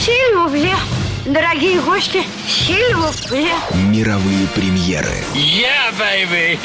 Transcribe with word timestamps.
Сильвупле. 0.00 0.74
Дорогие 1.26 1.78
гости, 1.82 2.22
сильвупле. 2.48 3.52
Мировые 3.74 4.46
премьеры. 4.54 5.12
Yeah, 5.34 5.92
baby! 5.98 6.58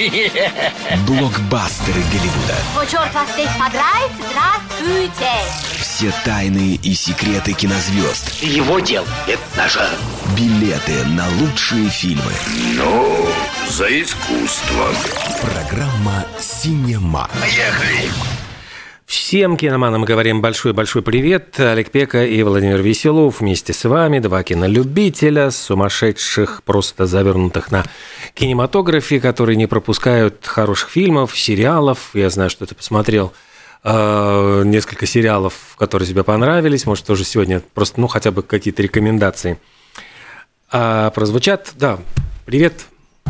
Блокбастеры 1.05 2.01
Голливуда. 2.13 2.55
О, 2.77 2.85
черт 2.85 3.13
вас 3.13 3.27
здесь 3.33 3.49
подрает, 3.59 4.11
здравствуйте! 4.29 5.31
Все 5.77 6.13
тайны 6.23 6.79
и 6.81 6.93
секреты 6.93 7.51
кинозвезд. 7.51 8.41
Его 8.41 8.79
дел– 8.79 9.05
это 9.27 9.43
нажа. 9.57 9.89
Билеты 10.37 11.03
на 11.07 11.27
лучшие 11.41 11.89
фильмы. 11.89 12.31
Ну, 12.77 13.27
за 13.67 14.01
искусство. 14.01 14.93
Программа 15.41 16.25
«Синема». 16.39 17.29
Поехали! 17.41 18.09
Всем 19.05 19.55
киноманам 19.55 20.03
говорим 20.03 20.41
большой-большой 20.41 21.03
привет. 21.03 21.59
Олег 21.59 21.91
Пека 21.91 22.25
и 22.25 22.41
Владимир 22.41 22.81
Веселов 22.81 23.39
вместе 23.39 23.71
с 23.71 23.83
вами. 23.87 24.17
Два 24.17 24.41
кинолюбителя, 24.41 25.51
сумасшедших, 25.51 26.63
просто 26.63 27.05
завернутых 27.05 27.69
на 27.69 27.83
кинематографе, 28.33 29.19
которые 29.19 29.57
не 29.57 29.67
пропускают 29.67 30.47
хороших 30.47 30.89
фильмов, 30.89 31.37
сериалов. 31.37 32.09
Я 32.15 32.31
знаю, 32.31 32.49
что 32.49 32.65
ты 32.65 32.73
посмотрел 32.73 33.31
э, 33.83 34.63
несколько 34.65 35.05
сериалов, 35.05 35.75
которые 35.77 36.09
тебе 36.09 36.23
понравились. 36.23 36.87
Может, 36.87 37.05
тоже 37.05 37.25
сегодня 37.25 37.61
просто, 37.75 38.01
ну, 38.01 38.07
хотя 38.07 38.31
бы 38.31 38.41
какие-то 38.41 38.81
рекомендации 38.81 39.59
а, 40.71 41.11
прозвучат. 41.11 41.73
Да, 41.75 41.99
привет. 42.45 42.87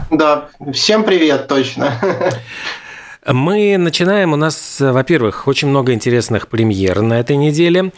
Да, 0.10 0.50
всем 0.72 1.04
привет, 1.04 1.50
точно. 1.50 2.00
Мы 3.26 3.76
начинаем. 3.80 4.34
У 4.34 4.36
нас, 4.36 4.78
во-первых, 4.80 5.48
очень 5.48 5.68
много 5.68 5.94
интересных 5.94 6.48
премьер 6.48 7.02
на 7.02 7.20
этой 7.20 7.38
неделе. 7.38 7.92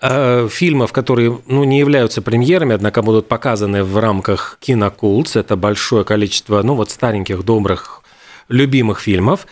Э, 0.00 0.48
фильмов, 0.50 0.92
которые 0.92 1.38
ну, 1.46 1.62
не 1.62 1.78
являются 1.78 2.20
премьерами, 2.20 2.74
однако 2.74 3.02
будут 3.02 3.28
показаны 3.28 3.84
в 3.84 3.96
рамках 3.98 4.58
Кинокулс. 4.60 5.36
Это 5.36 5.54
большое 5.54 6.04
количество, 6.04 6.62
ну 6.62 6.74
вот, 6.74 6.90
стареньких, 6.90 7.44
добрых, 7.44 8.02
любимых 8.48 8.98
фильмов. 8.98 9.46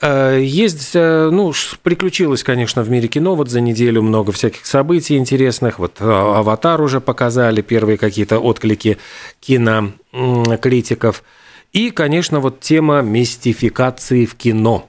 Э, 0.00 0.38
есть, 0.40 0.92
э, 0.94 1.30
ну, 1.32 1.52
приключилось, 1.82 2.44
конечно, 2.44 2.84
в 2.84 2.90
мире 2.90 3.08
кино 3.08 3.34
вот 3.34 3.50
за 3.50 3.60
неделю 3.60 4.02
много 4.02 4.30
всяких 4.30 4.66
событий 4.66 5.16
интересных. 5.16 5.80
Вот 5.80 5.96
«Аватар» 6.00 6.80
уже 6.80 7.00
показали, 7.00 7.60
первые 7.60 7.98
какие-то 7.98 8.38
отклики 8.38 8.98
кинокритиков– 9.40 11.24
и, 11.72 11.90
конечно, 11.90 12.40
вот 12.40 12.60
тема 12.60 13.00
мистификации 13.02 14.26
в 14.26 14.34
кино, 14.34 14.88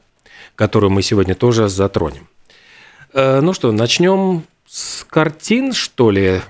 которую 0.55 0.91
мы 0.91 1.01
сегодня 1.01 1.35
тоже 1.35 1.69
затронем. 1.69 2.27
Э, 3.13 3.41
ну 3.41 3.53
что, 3.53 3.71
начнем 3.71 4.43
с 4.67 5.05
картин, 5.09 5.73
что 5.73 6.11
ли? 6.11 6.41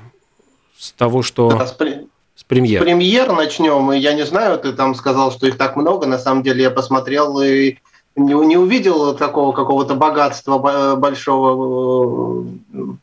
С 0.77 0.91
того, 0.93 1.21
что... 1.21 1.49
Да, 1.49 1.67
с, 1.67 1.73
при... 1.73 2.07
с 2.35 2.43
премьер. 2.43 2.81
С 2.81 2.85
премьер 2.85 3.31
начнем. 3.33 3.91
Я 3.91 4.13
не 4.13 4.25
знаю, 4.25 4.57
ты 4.59 4.73
там 4.73 4.95
сказал, 4.95 5.31
что 5.31 5.47
их 5.47 5.57
так 5.57 5.75
много. 5.75 6.07
На 6.07 6.17
самом 6.17 6.43
деле 6.43 6.63
я 6.63 6.71
посмотрел 6.71 7.39
и 7.41 7.77
не, 8.15 8.33
не 8.45 8.57
увидел 8.57 9.15
такого 9.15 9.53
какого-то 9.53 9.95
богатства 9.95 10.95
большого. 10.95 12.47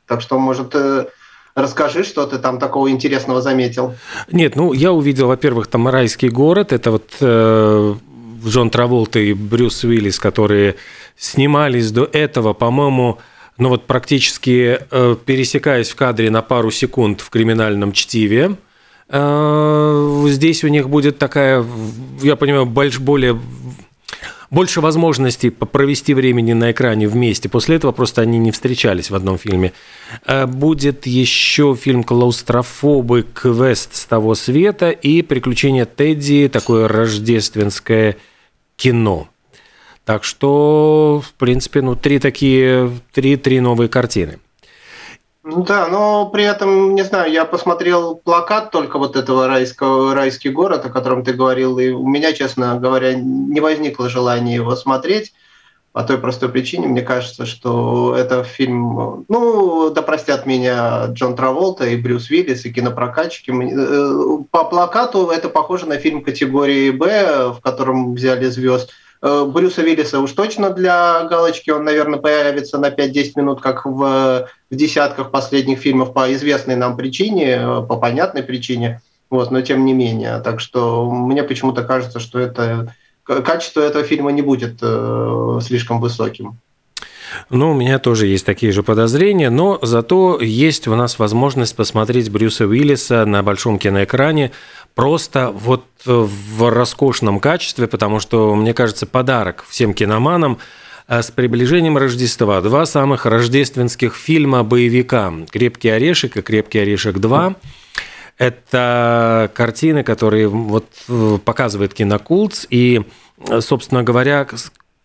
Так 0.07 0.21
что, 0.21 0.39
может, 0.39 0.75
э, 0.75 1.09
Расскажи, 1.59 2.05
что 2.05 2.25
ты 2.25 2.39
там 2.39 2.61
такого 2.61 2.89
интересного 2.89 3.43
заметил. 3.43 3.95
Нет, 4.31 4.55
ну 4.55 4.73
я 4.73 4.93
увидел, 4.93 5.27
во-первых, 5.27 5.67
там 5.67 5.89
райский 5.89 6.29
город. 6.29 6.73
Это 6.73 6.93
вот 6.93 7.17
э, 7.21 7.95
Джон 8.47 8.71
Траволта 8.71 9.19
и 9.19 9.33
Брюс 9.33 9.83
Уиллис, 9.83 10.21
которые 10.21 10.77
снимались 11.17 11.91
до 11.91 12.09
этого, 12.13 12.53
по-моему, 12.53 13.19
ну 13.57 13.71
вот 13.71 13.87
практически 13.87 14.79
э, 14.89 15.17
пересекаясь 15.27 15.91
в 15.91 15.97
кадре 15.97 16.31
на 16.31 16.43
пару 16.43 16.71
секунд 16.71 17.23
в 17.23 17.29
криминальном 17.29 17.91
чтиве. 17.91 18.55
Э, 19.09 20.25
здесь 20.29 20.63
у 20.63 20.69
них 20.69 20.89
будет 20.89 21.19
такая, 21.19 21.65
я 22.23 22.37
понимаю, 22.37 22.67
больше, 22.67 23.01
более 23.01 23.37
больше 24.51 24.81
возможностей 24.81 25.51
провести 25.51 26.15
времени 26.15 26.53
на 26.53 26.73
экране 26.73 27.09
вместе. 27.09 27.49
После 27.49 27.77
этого 27.77 27.93
просто 27.93 28.23
они 28.23 28.39
не 28.39 28.51
встречались 28.51 29.11
в 29.11 29.15
одном 29.15 29.39
фильме. 29.39 29.73
Э, 30.25 30.47
будет 30.47 31.07
еще 31.07 31.77
фильм 31.79 32.05
«Клаустрофобы. 32.05 33.27
Квест 33.35 33.95
с 33.95 34.05
того 34.07 34.35
света» 34.35 34.91
и 34.91 35.23
«Приключения 35.23 35.85
Тедди», 35.85 36.49
такое 36.49 36.89
рождественское 36.89 38.17
кино. 38.77 39.29
Так 40.05 40.25
что, 40.25 41.23
в 41.23 41.35
принципе, 41.35 41.83
ну, 41.83 41.95
три 41.95 42.19
такие, 42.19 42.91
три, 43.13 43.37
три 43.37 43.61
новые 43.61 43.89
картины. 43.89 44.39
Ну 45.51 45.63
да, 45.63 45.89
но 45.89 46.29
при 46.29 46.45
этом, 46.45 46.95
не 46.95 47.03
знаю, 47.03 47.33
я 47.33 47.47
посмотрел 47.47 48.17
плакат 48.17 48.71
только 48.71 48.99
вот 48.99 49.17
этого 49.17 49.47
райского, 49.47 50.15
райский 50.15 50.51
город, 50.51 50.85
о 50.85 50.91
котором 50.91 51.25
ты 51.25 51.33
говорил, 51.33 51.79
и 51.79 51.89
у 51.89 52.07
меня, 52.07 52.35
честно 52.35 52.79
говоря, 52.79 53.15
не 53.15 53.59
возникло 53.61 54.11
желания 54.11 54.57
его 54.57 54.77
смотреть 54.77 55.33
по 55.93 56.03
той 56.03 56.19
простой 56.19 56.51
причине, 56.51 56.87
мне 56.87 57.01
кажется, 57.01 57.47
что 57.47 58.15
это 58.15 58.45
фильм, 58.45 59.25
ну, 59.29 59.89
да 59.89 60.03
простят 60.03 60.45
меня 60.45 61.07
Джон 61.13 61.35
Траволта 61.35 61.87
и 61.87 61.97
Брюс 61.97 62.29
Уиллис, 62.29 62.67
и 62.67 62.71
кинопрокатчики. 62.71 63.51
Э, 63.51 64.45
по 64.51 64.65
плакату 64.65 65.29
это 65.29 65.49
похоже 65.49 65.87
на 65.87 65.97
фильм 65.97 66.23
категории 66.23 66.91
«Б», 66.91 67.55
в 67.55 67.63
котором 67.63 68.13
взяли 68.13 68.49
звезд– 68.49 68.91
Брюса 69.21 69.83
Виллиса 69.83 70.21
уж 70.21 70.33
точно 70.33 70.71
для 70.71 71.25
галочки, 71.25 71.71
он, 71.71 71.85
наверное, 71.85 72.19
появится 72.19 72.79
на 72.79 72.91
5-10 72.91 73.33
минут, 73.37 73.61
как 73.61 73.85
в, 73.85 74.49
в 74.71 74.75
десятках 74.75 75.31
последних 75.31 75.81
фильмов 75.81 76.13
по 76.13 76.33
известной 76.33 76.77
нам 76.77 76.97
причине, 76.97 77.57
э, 77.57 77.83
по 77.83 77.97
понятной 77.97 78.43
причине, 78.43 79.01
вот, 79.31 79.51
но 79.51 79.61
тем 79.61 79.85
не 79.85 79.93
менее. 79.93 80.41
Так 80.41 80.61
что 80.61 81.11
мне 81.11 81.43
почему-то 81.43 81.83
кажется, 81.83 82.21
что 82.21 82.39
это 82.39 82.95
качество 83.25 83.81
этого 83.81 84.05
фильма 84.05 84.31
не 84.31 84.43
будет 84.43 84.79
э, 84.83 85.61
слишком 85.63 86.01
высоким. 86.01 86.59
Ну, 87.51 87.73
у 87.73 87.75
меня 87.75 87.99
тоже 87.99 88.27
есть 88.27 88.47
такие 88.47 88.73
же 88.73 88.83
подозрения, 88.83 89.51
но 89.51 89.79
зато 89.83 90.41
есть 90.41 90.89
у 90.89 90.95
нас 90.95 91.19
возможность 91.19 91.77
посмотреть 91.77 92.31
Брюса 92.31 92.67
Уиллиса 92.67 93.25
на 93.27 93.43
большом 93.43 93.79
киноэкране 93.79 94.53
просто 94.99 95.53
вот 95.53 95.85
в 96.05 96.71
роскошном 96.71 97.39
качестве, 97.39 97.87
потому 97.87 98.19
что, 98.19 98.57
мне 98.57 98.75
кажется, 98.75 99.07
подарок 99.07 99.65
всем 99.69 99.95
киноманам 99.95 100.59
э, 101.07 101.23
с 101.23 101.31
приближением 101.31 101.97
Рождества. 101.97 102.61
Два 102.63 102.85
самых 102.85 103.25
рождественских 103.25 104.17
фильма 104.17 104.65
боевика 104.65 105.33
«Крепкий 105.53 105.91
орешек» 105.91 106.37
и 106.37 106.43
«Крепкий 106.43 106.81
орешек 106.81 107.19
2». 107.19 107.55
Это 108.39 109.53
картины, 109.55 110.03
которые 110.03 110.49
вот 110.49 110.87
э, 111.09 111.39
показывает 111.45 111.95
кинокултс, 111.95 112.67
и, 112.69 113.03
собственно 113.61 114.03
говоря, 114.03 114.49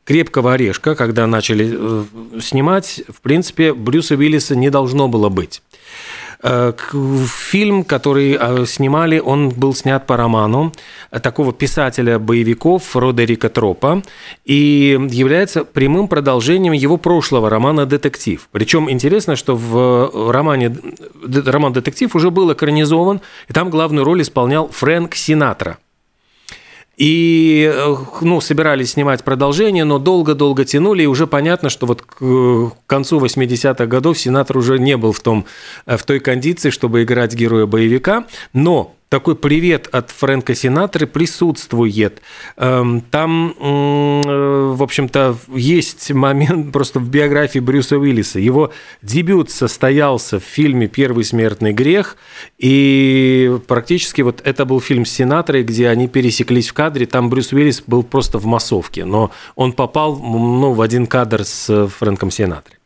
крепкого 0.06 0.54
орешка, 0.54 0.96
когда 0.96 1.28
начали 1.28 1.70
э, 1.72 2.40
снимать, 2.42 3.04
в 3.10 3.22
принципе, 3.22 3.76
Брюса 3.76 4.16
Уиллиса 4.16 4.56
не 4.56 4.72
должно 4.72 5.08
было 5.08 5.30
быть. 5.30 5.62
Э, 6.46 6.74
фильм, 7.26 7.86
который 7.86 8.38
э, 8.38 8.66
снимали, 8.66 9.18
он 9.20 9.48
был 9.50 9.74
снят 9.74 10.06
по 10.06 10.18
роману 10.18 10.74
такого 11.22 11.54
писателя 11.54 12.20
боевиков 12.20 12.96
Родерика 12.98 13.50
Тропа 13.50 14.04
и 14.44 15.00
является 15.10 15.64
прямым 15.64 16.10
продолжением 16.10 16.74
его 16.74 16.98
прошлого 16.98 17.50
романа 17.50 17.86
«Детектив». 17.86 18.50
Причем 18.52 18.92
интересно, 18.92 19.38
что 19.38 19.56
в 19.56 20.32
романе 20.32 20.76
роман 21.24 21.72
«Детектив» 21.72 22.14
уже 22.14 22.30
был 22.30 22.52
экранизован, 22.52 23.22
и 23.48 23.54
там 23.54 23.70
главную 23.70 24.04
роль 24.04 24.22
исполнял 24.22 24.68
Фрэнк 24.68 25.16
Синатра. 25.16 25.78
И, 26.96 27.72
э, 27.74 27.96
ну, 28.22 28.40
собирались 28.40 28.92
снимать 28.92 29.24
продолжение, 29.24 29.84
но 29.84 29.98
долго-долго 29.98 30.64
тянули, 30.64 31.04
и 31.04 31.08
уже 31.08 31.26
понятно, 31.26 31.70
что 31.70 31.88
вот 31.88 32.04
к 32.04 32.72
концу 32.86 33.20
80-х 33.20 33.86
годов 33.88 34.20
сенатор 34.20 34.58
уже 34.58 34.78
не 34.78 34.96
был 34.96 35.12
в, 35.12 35.20
том, 35.20 35.46
э, 35.88 35.98
в 35.98 36.04
той 36.04 36.20
кондиции, 36.20 36.70
чтобы 36.70 37.04
играть 37.04 37.34
героя 37.34 37.66
боевика, 37.66 38.26
но 38.54 38.96
такой 39.14 39.36
привет 39.36 39.88
от 39.92 40.10
Фрэнка 40.10 40.56
Синатры 40.56 41.06
присутствует. 41.06 42.24
Эм, 42.58 43.00
там, 43.00 43.54
в 43.60 44.82
общем-то, 44.82 45.38
есть 45.54 46.12
момент 46.12 46.74
просто 46.74 46.98
в 46.98 47.08
биографии 47.10 47.60
Брюса 47.60 48.00
Уиллиса. 48.00 48.40
Его 48.40 48.72
дебют 49.04 49.52
состоялся 49.52 50.40
в 50.40 50.44
фильме 50.44 50.88
«Первый 50.88 51.26
смертный 51.26 51.74
грех», 51.74 52.18
и 52.58 53.56
практически 53.68 54.24
вот 54.24 54.42
это 54.44 54.66
был 54.66 54.82
фильм 54.82 55.06
с 55.06 55.16
где 55.62 55.90
они 55.90 56.08
пересеклись 56.08 56.70
в 56.70 56.74
кадре. 56.74 57.06
Там 57.06 57.30
Брюс 57.30 57.54
Уиллис 57.54 57.84
был 57.86 58.02
просто 58.02 58.40
в 58.40 58.46
массовке, 58.48 59.06
но 59.06 59.30
он 59.54 59.74
попал 59.74 60.18
ну, 60.18 60.74
в 60.74 60.82
один 60.82 61.06
кадр 61.06 61.44
с 61.44 61.88
Фрэнком 62.00 62.32
Синатрой. 62.32 62.80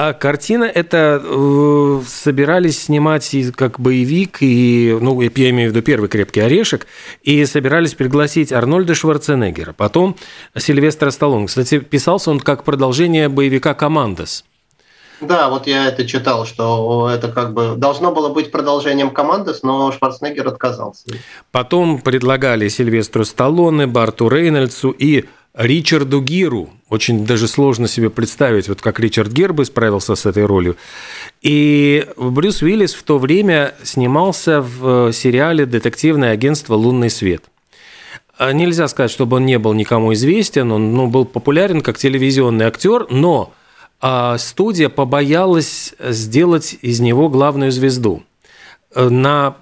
А 0.00 0.12
картина 0.12 0.62
это 0.62 1.20
э, 1.20 2.00
собирались 2.06 2.84
снимать 2.84 3.34
как 3.56 3.80
боевик, 3.80 4.38
и, 4.42 4.96
ну, 5.00 5.20
я 5.20 5.50
имею 5.50 5.70
в 5.70 5.74
виду 5.74 5.84
первый 5.84 6.08
«Крепкий 6.08 6.38
орешек», 6.38 6.86
и 7.22 7.44
собирались 7.46 7.94
пригласить 7.94 8.52
Арнольда 8.52 8.94
Шварценеггера, 8.94 9.72
потом 9.72 10.14
Сильвестра 10.56 11.10
Сталлоне. 11.10 11.48
Кстати, 11.48 11.80
писался 11.80 12.30
он 12.30 12.38
как 12.38 12.62
продолжение 12.62 13.28
боевика 13.28 13.74
«Командос». 13.74 14.44
Да, 15.20 15.48
вот 15.48 15.66
я 15.66 15.88
это 15.88 16.06
читал, 16.06 16.46
что 16.46 17.10
это 17.12 17.26
как 17.26 17.52
бы 17.52 17.74
должно 17.76 18.12
было 18.12 18.28
быть 18.28 18.52
продолжением 18.52 19.10
команды, 19.10 19.52
но 19.64 19.90
Шварценеггер 19.90 20.46
отказался. 20.46 21.06
Потом 21.50 22.00
предлагали 22.02 22.68
Сильвестру 22.68 23.24
Сталлоне, 23.24 23.88
Барту 23.88 24.28
Рейнольдсу 24.28 24.90
и 24.90 25.24
Ричарду 25.54 26.20
Гиру. 26.20 26.70
Очень 26.90 27.26
даже 27.26 27.48
сложно 27.48 27.86
себе 27.86 28.08
представить, 28.08 28.68
вот 28.68 28.80
как 28.80 28.98
Ричард 28.98 29.30
Гир 29.30 29.52
бы 29.52 29.66
справился 29.66 30.14
с 30.14 30.24
этой 30.24 30.46
ролью. 30.46 30.76
И 31.42 32.06
Брюс 32.16 32.62
Уиллис 32.62 32.94
в 32.94 33.02
то 33.02 33.18
время 33.18 33.74
снимался 33.82 34.62
в 34.62 35.12
сериале 35.12 35.66
«Детективное 35.66 36.32
агентство 36.32 36.74
«Лунный 36.74 37.10
свет». 37.10 37.44
А 38.38 38.52
нельзя 38.52 38.88
сказать, 38.88 39.10
чтобы 39.10 39.36
он 39.36 39.46
не 39.46 39.58
был 39.58 39.74
никому 39.74 40.14
известен, 40.14 40.72
он 40.72 40.94
ну, 40.94 41.08
был 41.08 41.24
популярен 41.24 41.80
как 41.82 41.98
телевизионный 41.98 42.66
актер, 42.66 43.06
но 43.10 43.52
а 44.00 44.38
студия 44.38 44.88
побоялась 44.88 45.92
сделать 45.98 46.78
из 46.82 47.00
него 47.00 47.28
главную 47.28 47.72
звезду. 47.72 48.22
На 48.94 49.56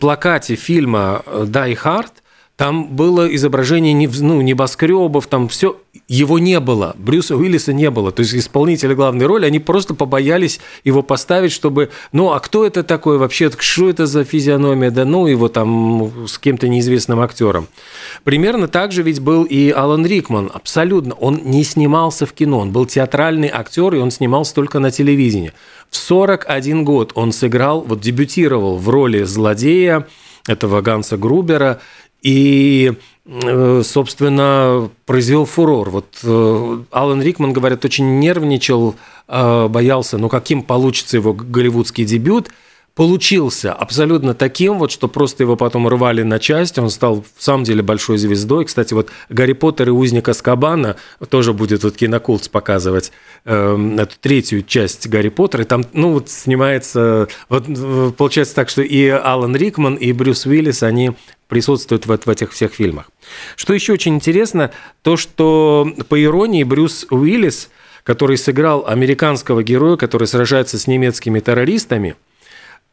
плакате 0.00 0.56
фильма 0.56 1.22
«Die 1.26 1.78
Hard» 1.82 2.12
там 2.56 2.88
было 2.88 3.32
изображение 3.36 4.08
ну, 4.20 4.40
небоскребов, 4.40 5.28
там 5.28 5.46
все, 5.46 5.80
его 6.08 6.38
не 6.38 6.58
было, 6.58 6.96
Брюса 6.98 7.36
Уиллиса 7.36 7.74
не 7.74 7.90
было. 7.90 8.10
То 8.10 8.20
есть 8.20 8.34
исполнители 8.34 8.94
главной 8.94 9.26
роли, 9.26 9.44
они 9.44 9.58
просто 9.58 9.94
побоялись 9.94 10.58
его 10.82 11.02
поставить, 11.02 11.52
чтобы, 11.52 11.90
ну, 12.12 12.32
а 12.32 12.40
кто 12.40 12.64
это 12.66 12.82
такой 12.82 13.18
вообще, 13.18 13.50
что 13.58 13.90
это 13.90 14.06
за 14.06 14.24
физиономия, 14.24 14.90
да 14.90 15.04
ну 15.04 15.26
его 15.26 15.48
там 15.48 16.26
с 16.26 16.38
кем-то 16.38 16.66
неизвестным 16.66 17.20
актером. 17.20 17.68
Примерно 18.24 18.68
так 18.68 18.90
же 18.92 19.02
ведь 19.02 19.20
был 19.20 19.44
и 19.44 19.70
Алан 19.70 20.06
Рикман, 20.06 20.50
абсолютно. 20.52 21.14
Он 21.14 21.42
не 21.44 21.62
снимался 21.62 22.24
в 22.24 22.32
кино, 22.32 22.60
он 22.60 22.72
был 22.72 22.86
театральный 22.86 23.50
актер, 23.52 23.94
и 23.94 23.98
он 23.98 24.10
снимался 24.10 24.54
только 24.54 24.78
на 24.78 24.90
телевидении. 24.90 25.52
В 25.90 25.96
41 25.96 26.84
год 26.84 27.12
он 27.16 27.32
сыграл, 27.32 27.82
вот 27.82 28.00
дебютировал 28.00 28.78
в 28.78 28.88
роли 28.88 29.24
злодея, 29.24 30.06
этого 30.48 30.80
Ганса 30.80 31.16
Грубера, 31.16 31.80
и, 32.22 32.94
э, 33.26 33.82
собственно, 33.84 34.90
произвел 35.06 35.44
фурор. 35.44 35.90
Вот 35.90 36.18
э, 36.22 36.78
Алан 36.90 37.22
Рикман, 37.22 37.52
говорят, 37.52 37.84
очень 37.84 38.18
нервничал, 38.18 38.96
э, 39.28 39.68
боялся, 39.68 40.18
ну, 40.18 40.28
каким 40.28 40.62
получится 40.62 41.16
его 41.16 41.32
голливудский 41.32 42.04
дебют– 42.04 42.48
получился 42.98 43.72
абсолютно 43.72 44.34
таким, 44.34 44.76
вот, 44.80 44.90
что 44.90 45.06
просто 45.06 45.44
его 45.44 45.54
потом 45.54 45.86
рвали 45.86 46.24
на 46.24 46.40
части, 46.40 46.80
он 46.80 46.90
стал 46.90 47.24
в 47.36 47.44
самом 47.44 47.62
деле 47.62 47.80
большой 47.80 48.18
звездой. 48.18 48.64
Кстати, 48.64 48.92
вот 48.92 49.10
«Гарри 49.28 49.52
Поттер 49.52 49.90
и 49.90 49.92
узник 49.92 50.28
Аскабана» 50.28 50.96
тоже 51.28 51.52
будет 51.52 51.84
вот 51.84 51.94
Кинокултс 51.94 52.48
показывать 52.48 53.12
э, 53.44 53.94
эту 54.00 54.16
третью 54.20 54.64
часть 54.64 55.06
«Гарри 55.06 55.28
Поттера», 55.28 55.62
там, 55.62 55.84
ну, 55.92 56.14
вот 56.14 56.28
снимается, 56.28 57.28
вот 57.48 57.66
получается 58.16 58.56
так, 58.56 58.68
что 58.68 58.82
и 58.82 59.06
Алан 59.06 59.54
Рикман, 59.54 59.94
и 59.94 60.10
Брюс 60.12 60.44
Уиллис, 60.44 60.82
они 60.82 61.12
присутствуют 61.48 62.06
в, 62.06 62.16
в 62.16 62.28
этих 62.28 62.52
всех 62.52 62.72
фильмах. 62.74 63.10
Что 63.56 63.74
еще 63.74 63.94
очень 63.94 64.14
интересно, 64.14 64.70
то, 65.02 65.16
что 65.16 65.90
по 66.08 66.22
иронии 66.22 66.62
Брюс 66.62 67.06
Уиллис, 67.10 67.70
который 68.04 68.38
сыграл 68.38 68.86
американского 68.86 69.62
героя, 69.62 69.96
который 69.96 70.28
сражается 70.28 70.78
с 70.78 70.86
немецкими 70.86 71.40
террористами– 71.40 72.16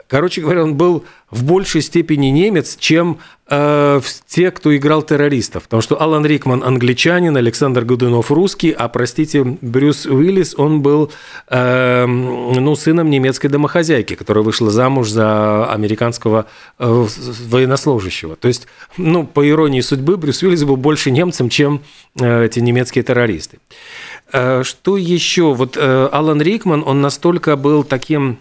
Короче 0.07 0.41
говоря, 0.41 0.63
он 0.63 0.75
был 0.75 1.03
в 1.31 1.43
большей 1.43 1.81
степени 1.81 2.27
немец, 2.27 2.77
чем 2.79 3.17
э, 3.49 4.01
те, 4.27 4.51
кто 4.51 4.75
играл 4.75 5.01
террористов. 5.01 5.63
Потому 5.63 5.81
что 5.81 5.99
Алан 5.99 6.25
Рикман 6.25 6.63
англичанин, 6.63 7.35
Александр 7.35 7.83
Годунов 7.83 8.31
русский, 8.31 8.71
а, 8.71 8.87
простите, 8.87 9.43
Брюс 9.43 10.05
Уиллис, 10.05 10.53
он 10.57 10.81
был 10.81 11.11
э, 11.49 12.05
ну, 12.05 12.75
сыном 12.75 13.09
немецкой 13.09 13.47
домохозяйки, 13.47 14.15
которая 14.15 14.43
вышла 14.43 14.69
замуж 14.69 15.09
за 15.09 15.65
американского 15.71 16.45
э, 16.77 17.07
военнослужащего. 17.47 18.35
То 18.35 18.47
есть, 18.47 18.67
ну, 18.97 19.25
по 19.25 19.47
иронии 19.47 19.81
судьбы, 19.81 20.17
Брюс 20.17 20.43
Уиллис 20.43 20.63
был 20.63 20.77
больше 20.77 21.09
немцем, 21.09 21.49
чем 21.49 21.81
э, 22.19 22.45
эти 22.45 22.59
немецкие 22.59 23.03
террористы. 23.03 23.57
Э, 24.31 24.63
что 24.63 24.97
еще? 24.97 25.53
Вот 25.53 25.77
э, 25.77 26.09
Алан 26.11 26.41
Рикман, 26.41 26.83
он 26.85 27.01
настолько 27.01 27.55
был 27.55 27.83
таким 27.83 28.37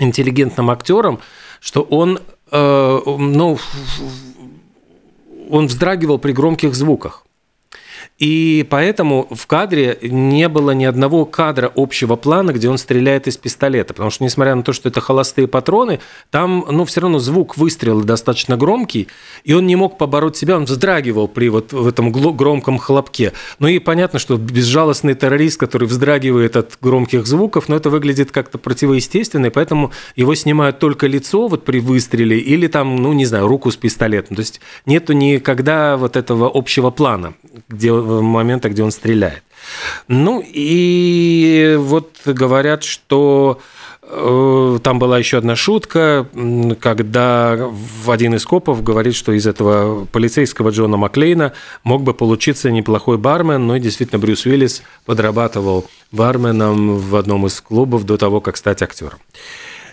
интеллигентным 0.00 0.70
актером, 0.70 1.20
что 1.60 1.82
он, 1.82 2.18
э, 2.50 3.00
ну, 3.06 3.58
он 5.50 5.66
вздрагивал 5.66 6.18
при 6.18 6.32
громких 6.32 6.74
звуках. 6.74 7.24
И 8.20 8.66
поэтому 8.68 9.26
в 9.30 9.46
кадре 9.46 9.98
не 10.02 10.48
было 10.50 10.72
ни 10.72 10.84
одного 10.84 11.24
кадра 11.24 11.72
общего 11.74 12.16
плана, 12.16 12.52
где 12.52 12.68
он 12.68 12.76
стреляет 12.76 13.26
из 13.26 13.38
пистолета. 13.38 13.94
Потому 13.94 14.10
что, 14.10 14.22
несмотря 14.22 14.54
на 14.54 14.62
то, 14.62 14.74
что 14.74 14.90
это 14.90 15.00
холостые 15.00 15.48
патроны, 15.48 16.00
там, 16.30 16.66
ну, 16.70 16.84
все 16.84 17.00
равно 17.00 17.18
звук 17.18 17.56
выстрела 17.56 18.04
достаточно 18.04 18.58
громкий, 18.58 19.08
и 19.42 19.54
он 19.54 19.66
не 19.66 19.74
мог 19.74 19.96
побороть 19.96 20.36
себя, 20.36 20.56
он 20.56 20.66
вздрагивал 20.66 21.28
при 21.28 21.48
вот 21.48 21.72
в 21.72 21.88
этом 21.88 22.12
громком 22.12 22.78
хлопке. 22.78 23.32
Ну 23.58 23.68
и 23.68 23.78
понятно, 23.78 24.18
что 24.18 24.36
безжалостный 24.36 25.14
террорист, 25.14 25.58
который 25.58 25.88
вздрагивает 25.88 26.56
от 26.56 26.76
громких 26.82 27.26
звуков, 27.26 27.70
но 27.70 27.76
это 27.76 27.88
выглядит 27.88 28.32
как-то 28.32 28.58
противоестественно, 28.58 29.46
и 29.46 29.50
поэтому 29.50 29.92
его 30.14 30.34
снимают 30.34 30.78
только 30.78 31.06
лицо 31.06 31.48
вот 31.48 31.64
при 31.64 31.80
выстреле 31.80 32.38
или 32.38 32.66
там, 32.66 32.96
ну, 32.96 33.14
не 33.14 33.24
знаю, 33.24 33.46
руку 33.46 33.70
с 33.70 33.76
пистолетом. 33.76 34.36
То 34.36 34.40
есть 34.40 34.60
нету 34.84 35.14
никогда 35.14 35.96
вот 35.96 36.16
этого 36.16 36.50
общего 36.52 36.90
плана, 36.90 37.32
где 37.68 37.90
момента, 38.20 38.68
где 38.68 38.82
он 38.82 38.90
стреляет. 38.90 39.42
Ну 40.08 40.42
и 40.44 41.76
вот 41.78 42.10
говорят, 42.24 42.82
что 42.82 43.60
э, 44.02 44.78
там 44.82 44.98
была 44.98 45.18
еще 45.18 45.38
одна 45.38 45.56
шутка, 45.56 46.26
когда 46.80 47.70
один 48.06 48.34
из 48.34 48.44
копов 48.44 48.82
говорит, 48.82 49.14
что 49.14 49.32
из 49.32 49.46
этого 49.46 50.06
полицейского 50.06 50.70
Джона 50.70 50.96
Маклейна 50.96 51.52
мог 51.84 52.02
бы 52.02 52.14
получиться 52.14 52.70
неплохой 52.70 53.18
бармен, 53.18 53.66
но 53.66 53.76
действительно 53.76 54.18
Брюс 54.18 54.46
Уиллис 54.46 54.82
подрабатывал 55.04 55.86
барменом 56.12 56.98
в 56.98 57.16
одном 57.16 57.46
из 57.46 57.60
клубов 57.60 58.04
до 58.04 58.16
того, 58.16 58.40
как 58.40 58.56
стать 58.56 58.82
актером. 58.82 59.18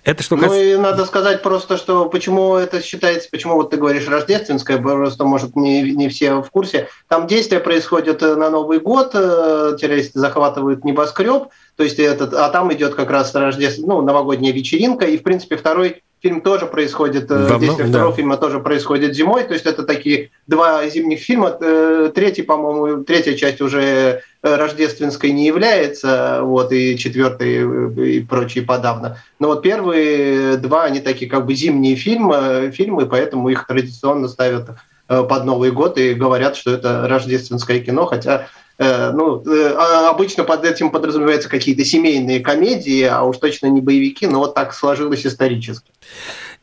Это 0.08 0.24
что 0.24 0.38
Ну 0.38 0.54
и 0.54 0.78
надо 0.78 1.06
сказать 1.06 1.42
просто, 1.42 1.76
что 1.76 2.06
почему 2.06 2.56
это 2.56 2.82
считается, 2.82 3.28
почему 3.30 3.56
вот 3.56 3.72
ты 3.72 3.76
говоришь 3.76 4.08
рождественское, 4.08 4.78
просто, 4.78 5.26
может, 5.26 5.58
не, 5.58 5.82
не 5.82 6.08
все 6.08 6.42
в 6.42 6.50
курсе. 6.50 6.88
Там 7.10 7.28
действия 7.28 7.60
происходят 7.60 8.24
э, 8.24 8.36
на 8.36 8.50
Новый 8.50 8.80
год, 8.80 9.12
э, 9.16 9.76
террористы 9.78 10.18
захватывают 10.18 10.86
небоскреб, 10.86 11.50
то 11.78 11.84
есть 11.84 12.00
этот, 12.00 12.34
а 12.34 12.50
там 12.50 12.74
идет 12.74 12.96
как 12.96 13.12
раз 13.12 13.34
рождественская, 13.34 13.96
ну, 13.96 14.02
новогодняя 14.02 14.52
вечеринка, 14.52 15.06
и, 15.06 15.18
в 15.18 15.24
принципе, 15.24 15.58
второй 15.58 16.02
фильм 16.22 16.42
тоже 16.42 16.66
происходит, 16.66 17.28
Давно? 17.28 17.56
Э, 17.56 17.60
действие 17.60 17.88
второго 17.88 18.12
да. 18.12 18.16
фильма 18.16 18.38
тоже 18.38 18.60
происходит 18.60 19.16
зимой, 19.16 19.44
то 19.44 19.54
есть 19.54 19.68
это 19.68 19.84
такие 19.84 20.32
два 20.48 20.88
зимних 20.90 21.20
фильма. 21.20 21.56
Э, 21.62 22.12
третий, 22.14 22.42
по-моему, 22.42 23.04
третья 23.04 23.36
часть 23.36 23.62
уже 23.62 24.24
э, 24.42 24.56
рождественской 24.56 25.32
не 25.32 25.46
является, 25.46 26.40
вот, 26.42 26.72
и 26.72 26.98
четвертый 26.98 28.18
и 28.18 28.24
прочие 28.24 28.64
подавно. 28.64 29.22
Но 29.40 29.50
вот 29.50 29.62
первые 29.62 30.58
два, 30.58 30.86
они 30.86 31.00
такие 31.00 31.30
как 31.30 31.46
бы 31.46 31.54
зимние 31.54 31.96
фильмы, 31.96 32.72
фильмы, 32.74 33.06
поэтому 33.06 33.50
их 33.50 33.68
традиционно 33.68 34.28
ставят 34.28 34.70
под 35.08 35.46
Новый 35.46 35.72
год 35.72 35.98
и 35.98 36.14
говорят, 36.14 36.58
что 36.58 36.72
это 36.74 37.08
рождественское 37.08 37.80
кино, 37.80 38.06
хотя 38.06 38.48
ну, 38.80 39.42
э, 39.44 39.74
а 39.76 40.10
обычно 40.12 40.44
под 40.44 40.64
этим 40.64 40.92
подразумеваются 40.92 41.50
какие-то 41.50 41.84
семейные 41.84 42.42
комедии, 42.42 43.02
а 43.02 43.24
уж 43.24 43.38
точно 43.38 43.68
не 43.68 43.82
боевики, 43.82 44.28
но 44.28 44.40
вот 44.40 44.54
так 44.54 44.74
сложилось 44.74 45.26
исторически. 45.26 45.92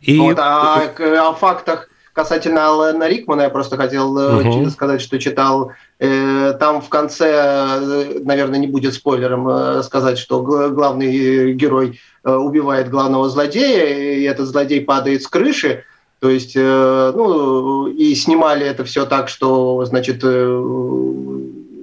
И... 0.01 0.19
Вот, 0.19 0.39
а 0.39 0.81
о 1.01 1.33
фактах 1.35 1.89
касательно 2.13 2.69
Алана 2.69 3.09
Рикмана 3.09 3.43
я 3.43 3.51
просто 3.51 3.77
хотел 3.77 4.13
угу. 4.13 4.71
сказать, 4.71 5.01
что 5.01 5.19
читал. 5.19 5.73
Там 5.99 6.81
в 6.81 6.89
конце, 6.89 7.81
наверное, 8.23 8.61
не 8.61 8.69
будет 8.69 8.95
спойлером 8.95 9.83
сказать, 9.83 10.19
что 10.19 10.43
главный 10.43 11.53
герой 11.55 11.99
убивает 12.23 12.91
главного 12.91 13.29
злодея, 13.29 13.87
и 13.87 14.23
этот 14.23 14.47
злодей 14.47 14.81
падает 14.83 15.23
с 15.23 15.27
крыши. 15.27 15.83
То 16.21 16.31
есть, 16.31 16.55
ну, 16.55 17.89
и 17.89 18.15
снимали 18.15 18.65
это 18.65 18.85
все 18.85 19.07
так, 19.07 19.29
что, 19.29 19.85
значит, 19.85 20.23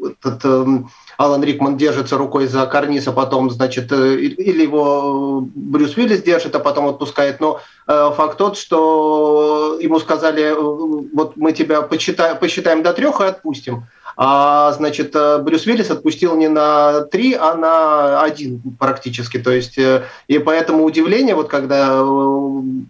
этот 0.01 0.43
эм, 0.45 0.89
Алан 1.17 1.43
Рикман 1.43 1.77
держится 1.77 2.17
рукой 2.17 2.47
за 2.47 2.65
карниз, 2.65 3.07
а 3.07 3.11
потом, 3.11 3.49
значит, 3.49 3.91
э, 3.91 4.15
или 4.15 4.63
его 4.63 5.47
Брюс 5.53 5.95
Уиллис 5.95 6.23
держит, 6.23 6.55
а 6.55 6.59
потом 6.59 6.87
отпускает. 6.87 7.39
Но 7.39 7.59
э, 7.87 8.11
факт 8.15 8.37
тот, 8.37 8.57
что 8.57 9.77
ему 9.79 9.99
сказали, 9.99 10.43
э, 10.43 11.07
вот 11.13 11.37
мы 11.37 11.51
тебя 11.53 11.81
посчитаем, 11.81 12.37
посчитаем 12.37 12.83
до 12.83 12.93
трех 12.93 13.21
и 13.21 13.25
отпустим. 13.25 13.83
А, 14.17 14.73
значит, 14.73 15.13
Брюс 15.13 15.65
Уиллис 15.65 15.89
отпустил 15.89 16.35
не 16.35 16.49
на 16.49 17.01
три, 17.05 17.33
а 17.33 17.55
на 17.55 18.21
один 18.21 18.61
практически. 18.77 19.39
То 19.39 19.51
есть, 19.51 19.79
и 20.27 20.37
поэтому 20.39 20.83
удивление, 20.83 21.33
вот 21.33 21.47
когда 21.47 22.03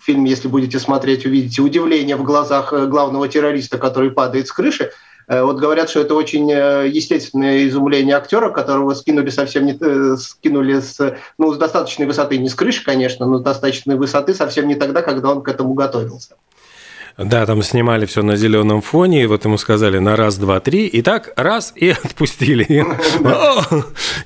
фильм, 0.04 0.24
если 0.24 0.48
будете 0.48 0.80
смотреть, 0.80 1.26
увидите 1.26 1.62
удивление 1.62 2.16
в 2.16 2.24
глазах 2.24 2.74
главного 2.74 3.28
террориста, 3.28 3.78
который 3.78 4.10
падает 4.10 4.48
с 4.48 4.52
крыши, 4.52 4.92
вот 5.28 5.58
говорят, 5.58 5.90
что 5.90 6.02
это 6.02 6.16
очень 6.16 6.52
э, 6.52 6.88
естественное 6.88 7.68
изумление 7.68 8.16
актера, 8.16 8.50
которого 8.50 8.94
скинули 8.94 9.30
совсем 9.30 9.66
не 9.66 9.78
э, 9.80 10.18
скинули 10.18 10.80
с, 10.80 11.18
ну, 11.38 11.54
с 11.54 11.58
достаточной 11.58 12.06
высоты, 12.06 12.38
не 12.38 12.50
с 12.50 12.56
крыши, 12.56 12.84
конечно, 12.84 13.26
но 13.26 13.38
с 13.38 13.42
достаточной 13.42 13.96
высоты 13.96 14.34
совсем 14.34 14.68
не 14.68 14.76
тогда, 14.76 15.02
когда 15.02 15.32
он 15.32 15.42
к 15.42 15.48
этому 15.48 15.74
готовился. 15.74 16.36
Да, 17.18 17.46
там 17.46 17.62
снимали 17.62 18.06
все 18.06 18.24
на 18.24 18.36
зеленом 18.36 18.82
фоне, 18.82 19.24
и 19.24 19.26
вот 19.26 19.46
ему 19.46 19.58
сказали 19.58 20.00
на 20.00 20.16
раз, 20.16 20.38
два, 20.38 20.60
три, 20.60 20.88
и 20.88 21.02
так 21.02 21.34
раз, 21.36 21.74
и 21.76 21.90
отпустили. 22.04 22.64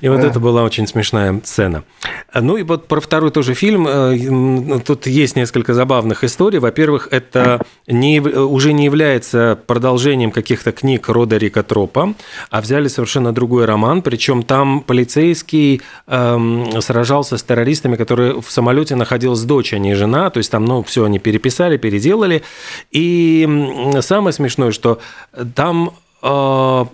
И 0.00 0.08
вот 0.08 0.20
это 0.20 0.40
была 0.40 0.62
очень 0.62 0.86
смешная 0.86 1.40
сцена. 1.44 1.84
Ну 2.34 2.56
и 2.56 2.62
вот 2.62 2.86
про 2.88 3.00
второй 3.00 3.30
тоже 3.30 3.54
фильм, 3.54 3.86
э, 3.88 4.80
тут 4.84 5.06
есть 5.06 5.36
несколько 5.36 5.74
забавных 5.74 6.24
историй. 6.24 6.58
Во-первых, 6.58 7.08
это 7.10 7.60
не, 7.86 8.20
уже 8.20 8.72
не 8.72 8.84
является 8.84 9.58
продолжением 9.66 10.30
каких-то 10.30 10.72
книг 10.72 11.08
рода 11.08 11.36
Рика 11.36 11.62
Тропа, 11.62 12.14
а 12.50 12.60
взяли 12.60 12.88
совершенно 12.88 13.32
другой 13.32 13.64
роман, 13.64 14.02
причем 14.02 14.42
там 14.42 14.80
полицейский 14.80 15.82
эм, 16.06 16.80
сражался 16.80 17.38
с 17.38 17.42
террористами, 17.42 17.96
которые 17.96 18.40
в 18.40 18.50
самолете 18.50 18.96
находилась 18.96 19.42
дочь, 19.42 19.72
а 19.72 19.78
не 19.78 19.94
жена, 19.94 20.30
то 20.30 20.38
есть 20.38 20.50
там, 20.50 20.64
ну, 20.64 20.82
все 20.82 21.04
они 21.04 21.18
переписали, 21.18 21.76
переделали, 21.76 22.42
и 22.90 23.92
самое 24.00 24.32
смешное, 24.32 24.72
что 24.72 25.00
там 25.54 25.92
э, 26.22 26.84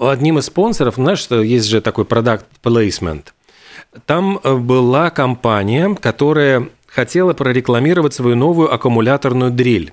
одним 0.00 0.38
из 0.38 0.46
спонсоров, 0.46 0.96
знаешь, 0.96 1.18
что 1.18 1.42
есть 1.42 1.66
же 1.66 1.80
такой 1.80 2.04
продукт 2.04 2.46
placement, 2.62 3.26
там 4.06 4.40
э, 4.42 4.54
была 4.56 5.10
компания, 5.10 5.94
которая 5.94 6.68
хотела 6.86 7.32
прорекламировать 7.32 8.14
свою 8.14 8.36
новую 8.36 8.72
аккумуляторную 8.72 9.50
дрель. 9.50 9.92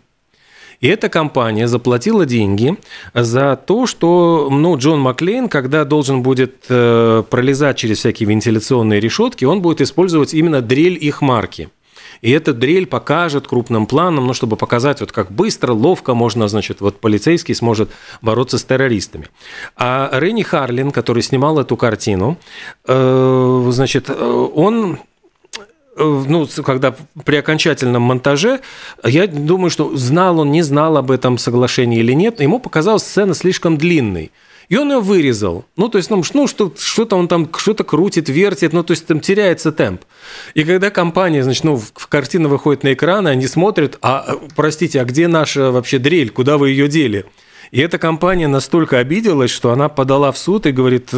И 0.81 0.88
эта 0.88 1.10
компания 1.10 1.67
заплатила 1.67 2.25
деньги 2.25 2.77
за 3.13 3.58
то, 3.58 3.86
что 3.86 4.48
ну, 4.50 4.77
Джон 4.77 5.01
Маклейн, 5.01 5.50
когда 5.50 5.84
должен 5.84 6.24
будет 6.24 6.65
э, 6.69 7.24
пролезать 7.29 7.77
через 7.77 8.00
всякие 8.00 8.29
вентиляционные 8.29 9.01
решетки, 9.01 9.43
он 9.43 9.62
будет 9.62 9.81
использовать 9.81 10.34
именно 10.34 10.62
дрель 10.62 10.98
их 11.00 11.22
марки. 11.22 11.69
И 12.22 12.32
эта 12.32 12.54
дрель 12.54 12.86
покажет 12.86 13.48
крупным 13.48 13.86
планом, 13.86 14.28
ну, 14.28 14.34
чтобы 14.34 14.58
показать, 14.58 15.00
вот 15.00 15.12
как 15.12 15.32
быстро, 15.32 15.74
ловко 15.74 16.14
можно, 16.14 16.48
значит, 16.48 16.82
вот 16.82 17.00
полицейский 17.00 17.56
сможет 17.56 17.90
бороться 18.22 18.58
с 18.58 18.64
террористами. 18.64 19.28
А 19.78 20.10
Ренни 20.14 20.44
Харлин, 20.44 20.92
который 20.92 21.24
снимал 21.24 21.60
эту 21.60 21.78
картину, 21.78 22.38
э, 22.88 23.68
значит, 23.72 24.10
э, 24.10 24.50
он 24.56 25.00
э, 25.96 26.24
ну, 26.28 26.48
когда 26.66 26.96
при 27.24 27.38
окончательном 27.38 28.02
монтаже, 28.02 28.60
я 29.04 29.28
думаю, 29.28 29.70
что 29.70 29.96
знал 29.96 30.40
он, 30.40 30.52
не 30.52 30.62
знал 30.62 30.98
об 30.98 31.12
этом 31.12 31.38
соглашении 31.38 32.00
или 32.00 32.14
нет, 32.14 32.42
ему 32.42 32.60
показалась 32.60 33.04
сцена 33.04 33.34
слишком 33.34 33.78
длинной. 33.78 34.32
И 34.70 34.78
он 34.78 34.92
ее 34.92 35.00
вырезал. 35.00 35.66
Ну, 35.76 35.90
то 35.90 35.98
есть, 35.98 36.12
ну, 36.12 36.24
ну 36.34 36.48
что, 36.48 36.72
что-то 36.78 37.16
он 37.16 37.28
там 37.28 37.50
что-то 37.58 37.84
крутит, 37.84 38.30
вертит, 38.30 38.72
ну, 38.72 38.84
то 38.84 38.92
есть 38.92 39.08
там 39.08 39.20
теряется 39.20 39.72
темп. 39.72 40.02
И 40.54 40.64
когда 40.64 40.92
компания, 40.92 41.44
значит, 41.44 41.64
ну, 41.64 41.82
картина 42.08 42.48
выходит 42.48 42.84
на 42.84 42.94
экран, 42.94 43.26
они 43.26 43.48
смотрят, 43.48 43.98
а, 44.04 44.38
простите, 44.56 45.02
а 45.02 45.06
где 45.06 45.28
наша 45.28 45.72
вообще 45.72 45.98
дрель, 45.98 46.30
куда 46.30 46.60
вы 46.60 46.70
ее 46.70 46.88
дели? 46.88 47.26
И 47.72 47.82
эта 47.82 47.98
компания 47.98 48.48
настолько 48.48 49.00
обиделась, 49.00 49.52
что 49.52 49.72
она 49.72 49.90
подала 49.90 50.32
в 50.32 50.38
суд 50.38 50.66
и 50.66 50.72
говорит, 50.72 51.10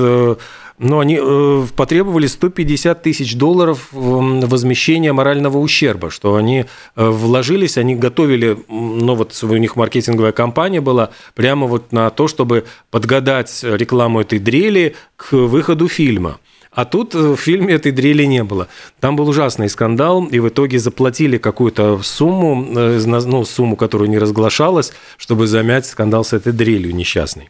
э, 0.81 0.85
ну, 0.85 0.99
они 0.99 1.19
э, 1.21 1.65
потребовали 1.75 2.27
150 2.27 3.03
тысяч 3.03 3.35
долларов 3.35 3.87
возмещения 3.91 5.13
морального 5.13 5.57
ущерба, 5.57 6.09
что 6.09 6.35
они 6.35 6.65
э, 6.95 7.09
вложились, 7.09 7.77
они 7.77 7.95
готовили, 7.95 8.57
ну, 8.67 9.15
вот 9.15 9.37
у 9.43 9.57
них 9.57 9.75
маркетинговая 9.75 10.31
кампания 10.31 10.81
была 10.81 11.11
прямо 11.35 11.67
вот 11.67 11.91
на 11.91 12.09
то, 12.09 12.27
чтобы 12.27 12.65
подгадать 12.89 13.63
рекламу 13.63 14.21
этой 14.21 14.39
дрели 14.39 14.95
к 15.15 15.33
выходу 15.33 15.87
фильма. 15.87 16.39
А 16.73 16.85
тут 16.85 17.13
в 17.15 17.35
фильме 17.35 17.73
этой 17.73 17.91
дрели 17.91 18.25
не 18.25 18.45
было. 18.45 18.69
Там 19.01 19.17
был 19.17 19.27
ужасный 19.27 19.67
скандал, 19.67 20.25
и 20.25 20.39
в 20.39 20.47
итоге 20.47 20.79
заплатили 20.79 21.37
какую-то 21.37 21.99
сумму, 22.01 22.55
ну, 22.55 23.43
сумму, 23.43 23.75
которую 23.75 24.09
не 24.09 24.17
разглашалась, 24.17 24.93
чтобы 25.17 25.47
замять 25.47 25.85
скандал 25.85 26.23
с 26.23 26.31
этой 26.31 26.53
дрелью 26.53 26.95
несчастной. 26.95 27.49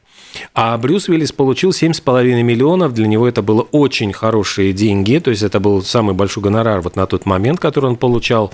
А 0.53 0.77
Брюс 0.77 1.09
Уиллис 1.09 1.31
получил 1.31 1.71
7,5 1.71 2.43
миллионов. 2.43 2.93
Для 2.93 3.07
него 3.07 3.27
это 3.27 3.41
было 3.41 3.61
очень 3.71 4.13
хорошие 4.13 4.73
деньги. 4.73 5.19
То 5.19 5.31
есть 5.31 5.43
это 5.43 5.59
был 5.59 5.81
самый 5.81 6.15
большой 6.15 6.43
гонорар 6.43 6.81
вот 6.81 6.95
на 6.95 7.05
тот 7.05 7.25
момент, 7.25 7.59
который 7.59 7.85
он 7.85 7.95
получал. 7.97 8.53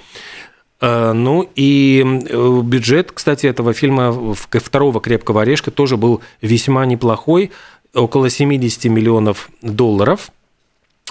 Э, 0.82 1.14
ну 1.14 1.50
и 1.56 2.04
э, 2.06 2.62
бюджет, 2.64 3.12
кстати, 3.12 3.48
этого 3.48 3.74
фильма 3.74 4.36
второго 4.36 5.02
«Крепкого 5.02 5.42
орешка» 5.42 5.72
тоже 5.72 5.98
был 5.98 6.22
весьма 6.42 6.86
неплохой, 6.86 7.52
около 7.94 8.30
70 8.30 8.86
миллионов 8.86 9.50
долларов– 9.62 10.32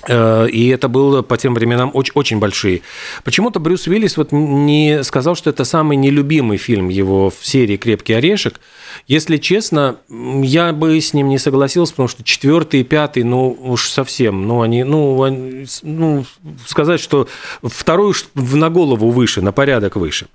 и 0.08 0.68
это 0.68 0.88
было 0.88 1.22
по 1.22 1.36
тем 1.36 1.54
временам 1.54 1.90
очень, 1.94 2.12
очень 2.14 2.38
большие. 2.38 2.82
Почему-то 3.24 3.60
Брюс 3.60 3.86
Уиллис 3.86 4.16
вот 4.16 4.30
не 4.30 5.02
сказал, 5.02 5.34
что 5.34 5.50
это 5.50 5.64
самый 5.64 5.96
нелюбимый 5.96 6.58
фильм 6.58 6.90
его 6.90 7.30
в 7.30 7.44
серии 7.44 7.76
«Крепкий 7.76 8.12
орешек». 8.12 8.60
Если 9.06 9.36
честно, 9.36 9.96
я 10.08 10.72
бы 10.72 11.00
с 11.00 11.12
ним 11.12 11.28
не 11.28 11.38
согласился, 11.38 11.92
потому 11.92 12.08
что 12.08 12.24
четвертый 12.24 12.80
и 12.80 12.84
пятый, 12.84 13.24
ну 13.24 13.56
уж 13.60 13.88
совсем, 13.88 14.46
ну 14.46 14.62
они, 14.62 14.84
ну, 14.84 15.22
они, 15.22 15.66
ну 15.82 16.24
сказать, 16.66 17.00
что 17.00 17.28
второй 17.62 18.14
на 18.34 18.70
голову 18.70 19.10
выше, 19.10 19.42
на 19.42 19.52
порядок 19.52 19.96
выше. 19.96 20.26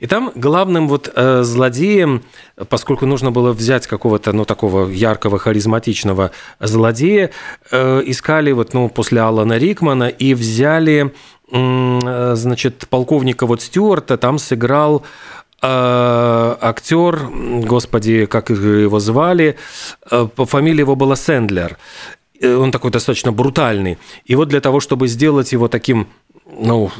И 0.00 0.06
там 0.06 0.32
главным 0.34 0.88
вот 0.88 1.10
э, 1.14 1.42
злодеем, 1.42 2.22
поскольку 2.68 3.06
нужно 3.06 3.30
было 3.30 3.52
взять 3.52 3.86
какого-то, 3.86 4.32
ну, 4.32 4.44
такого 4.44 4.88
яркого, 4.88 5.38
харизматичного 5.38 6.30
злодея, 6.60 7.30
э, 7.70 8.02
искали 8.06 8.52
вот, 8.52 8.74
ну, 8.74 8.88
после 8.88 9.20
Алана 9.20 9.58
Рикмана 9.58 10.08
и 10.08 10.34
взяли, 10.34 11.12
э, 11.52 12.34
значит, 12.34 12.86
полковника 12.88 13.46
вот 13.46 13.60
Стюарта, 13.60 14.16
там 14.16 14.38
сыграл 14.38 15.02
э, 15.62 16.56
актер, 16.60 17.28
господи, 17.66 18.26
как 18.26 18.50
его 18.50 19.00
звали, 19.00 19.56
э, 20.10 20.26
по 20.34 20.46
фамилии 20.46 20.80
его 20.80 20.96
была 20.96 21.16
Сэндлер. 21.16 21.76
Он 22.42 22.70
такой 22.70 22.90
достаточно 22.90 23.32
брутальный. 23.32 23.96
И 24.26 24.34
вот 24.34 24.48
для 24.48 24.60
того, 24.60 24.80
чтобы 24.80 25.08
сделать 25.08 25.52
его 25.52 25.68
таким, 25.68 26.06
ну, 26.46 26.90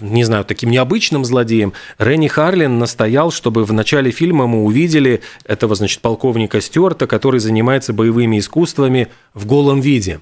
не 0.00 0.24
знаю, 0.24 0.44
таким 0.44 0.70
необычным 0.70 1.24
злодеем, 1.24 1.72
Ренни 1.98 2.28
Харлин 2.28 2.78
настоял, 2.78 3.30
чтобы 3.30 3.64
в 3.64 3.72
начале 3.72 4.10
фильма 4.10 4.46
мы 4.46 4.64
увидели 4.64 5.22
этого, 5.44 5.74
значит, 5.74 6.00
полковника 6.00 6.60
Стюарта, 6.60 7.06
который 7.06 7.40
занимается 7.40 7.92
боевыми 7.92 8.38
искусствами 8.38 9.08
в 9.34 9.46
голом 9.46 9.80
виде. 9.80 10.20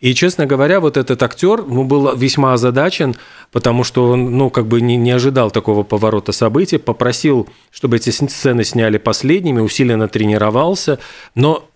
И, 0.00 0.12
честно 0.14 0.44
говоря, 0.44 0.80
вот 0.80 0.98
этот 0.98 1.22
актер 1.22 1.64
ну, 1.66 1.84
был 1.84 2.14
весьма 2.14 2.52
озадачен, 2.52 3.16
потому 3.50 3.82
что 3.82 4.10
он, 4.10 4.36
ну, 4.36 4.50
как 4.50 4.66
бы 4.66 4.82
не, 4.82 4.96
не 4.96 5.10
ожидал 5.10 5.50
такого 5.50 5.84
поворота 5.84 6.32
событий, 6.32 6.76
попросил, 6.76 7.48
чтобы 7.70 7.96
эти 7.96 8.10
сцены 8.10 8.62
сняли 8.64 8.98
последними, 8.98 9.60
усиленно 9.60 10.08
тренировался, 10.08 10.98
но 11.34 11.66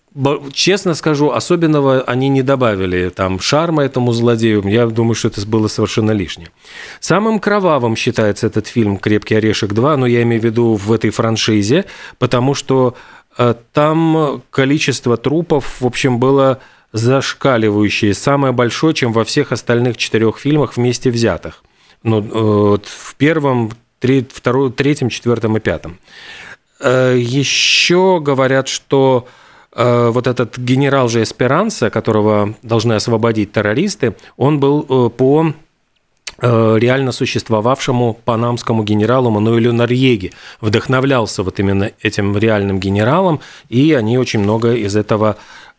Честно 0.52 0.94
скажу, 0.94 1.30
особенного 1.30 2.00
они 2.00 2.28
не 2.28 2.42
добавили 2.42 3.10
там 3.10 3.38
шарма 3.38 3.84
этому 3.84 4.12
злодею. 4.12 4.66
Я 4.66 4.86
думаю, 4.86 5.14
что 5.14 5.28
это 5.28 5.46
было 5.46 5.68
совершенно 5.68 6.10
лишнее. 6.10 6.50
Самым 6.98 7.38
кровавым 7.38 7.94
считается 7.94 8.48
этот 8.48 8.66
фильм 8.66 8.96
«Крепкий 8.96 9.36
орешек 9.36 9.72
2», 9.72 9.96
но 9.96 10.06
я 10.06 10.22
имею 10.22 10.42
в 10.42 10.44
виду 10.44 10.74
в 10.74 10.90
этой 10.92 11.10
франшизе, 11.10 11.84
потому 12.18 12.54
что 12.54 12.96
э, 13.38 13.54
там 13.72 14.42
количество 14.50 15.16
трупов, 15.16 15.80
в 15.80 15.86
общем, 15.86 16.18
было 16.18 16.58
зашкаливающее, 16.92 18.12
самое 18.12 18.52
большое, 18.52 18.94
чем 18.94 19.12
во 19.12 19.24
всех 19.24 19.52
остальных 19.52 19.96
четырех 19.96 20.38
фильмах 20.38 20.76
вместе 20.76 21.10
взятых. 21.10 21.62
Ну, 22.02 22.20
э, 22.20 22.78
в 22.82 23.14
первом, 23.14 23.70
треть, 24.00 24.32
втором, 24.32 24.72
третьем, 24.72 25.08
четвертом 25.08 25.56
и 25.56 25.60
пятом. 25.60 25.98
Э, 26.80 27.14
Еще 27.16 28.18
говорят, 28.20 28.66
что 28.66 29.28
вот 30.10 30.26
этот 30.26 30.58
генерал 30.58 31.08
же 31.08 31.22
Эсперанса, 31.22 31.90
которого 31.90 32.54
должны 32.62 32.94
освободить 32.94 33.52
террористы, 33.52 34.14
он 34.36 34.58
был 34.58 34.84
э, 34.88 35.10
по 35.10 35.52
э, 36.40 36.76
реально 36.78 37.12
существовавшему 37.12 38.14
панамскому 38.24 38.82
генералу 38.82 39.30
Мануэлю 39.30 39.72
Нарьеге. 39.72 40.32
Вдохновлялся 40.60 41.42
вот 41.44 41.60
именно 41.60 41.92
этим 42.02 42.36
реальным 42.36 42.80
генералом, 42.80 43.40
и 43.68 43.92
они 43.92 44.18
очень 44.18 44.40
много 44.40 44.74
из 44.74 44.96
этого 44.96 45.36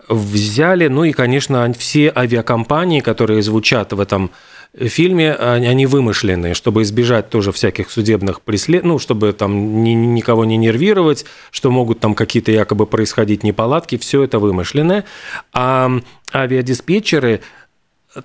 взяли. 0.08 0.88
Ну 0.88 1.04
и, 1.04 1.12
конечно, 1.12 1.72
все 1.78 2.12
авиакомпании, 2.16 3.02
которые 3.02 3.42
звучат 3.42 3.94
в 3.94 4.00
этом 4.00 4.32
фильме 4.78 5.34
они 5.34 5.86
вымышленные, 5.86 6.54
чтобы 6.54 6.84
избежать 6.84 7.30
тоже 7.30 7.52
всяких 7.52 7.92
судебных 7.92 8.42
преслед... 8.42 8.84
ну, 8.84 9.00
чтобы 9.00 9.34
там 9.34 9.84
ни, 9.84 9.92
никого 9.92 10.46
не 10.46 10.58
нервировать, 10.58 11.26
что 11.52 11.72
могут 11.72 12.00
там 12.00 12.16
какие-то 12.16 12.52
якобы 12.52 12.86
происходить 12.86 13.44
неполадки, 13.44 13.98
все 13.98 14.24
это 14.24 14.40
вымышленное. 14.40 15.04
А 15.52 15.92
авиадиспетчеры 16.34 17.42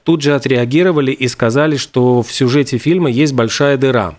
тут 0.05 0.23
же 0.23 0.35
отреагировали 0.35 1.12
и 1.12 1.29
сказали, 1.29 1.76
что 1.76 2.23
в 2.23 2.33
сюжете 2.33 2.79
фильма 2.79 3.11
есть 3.11 3.33
большая 3.33 3.76
дыра. 3.76 4.17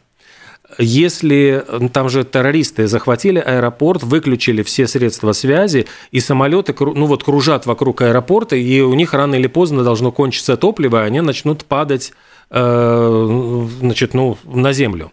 Если 0.77 1.63
там 1.93 2.09
же 2.09 2.23
террористы 2.23 2.87
захватили 2.87 3.39
аэропорт, 3.39 4.03
выключили 4.03 4.63
все 4.63 4.87
средства 4.87 5.31
связи, 5.31 5.87
и 6.11 6.19
самолеты 6.19 6.75
ну 6.79 7.05
вот 7.05 7.23
кружат 7.23 7.65
вокруг 7.65 8.01
аэропорта, 8.01 8.55
и 8.55 8.81
у 8.81 8.93
них 8.93 9.13
рано 9.13 9.35
или 9.35 9.47
поздно 9.47 9.83
должно 9.83 10.11
кончиться 10.11 10.57
топливо, 10.57 11.03
и 11.03 11.07
они 11.07 11.21
начнут 11.21 11.65
падать 11.65 12.13
э, 12.49 13.67
значит, 13.79 14.13
ну, 14.13 14.37
на 14.43 14.73
землю. 14.73 15.11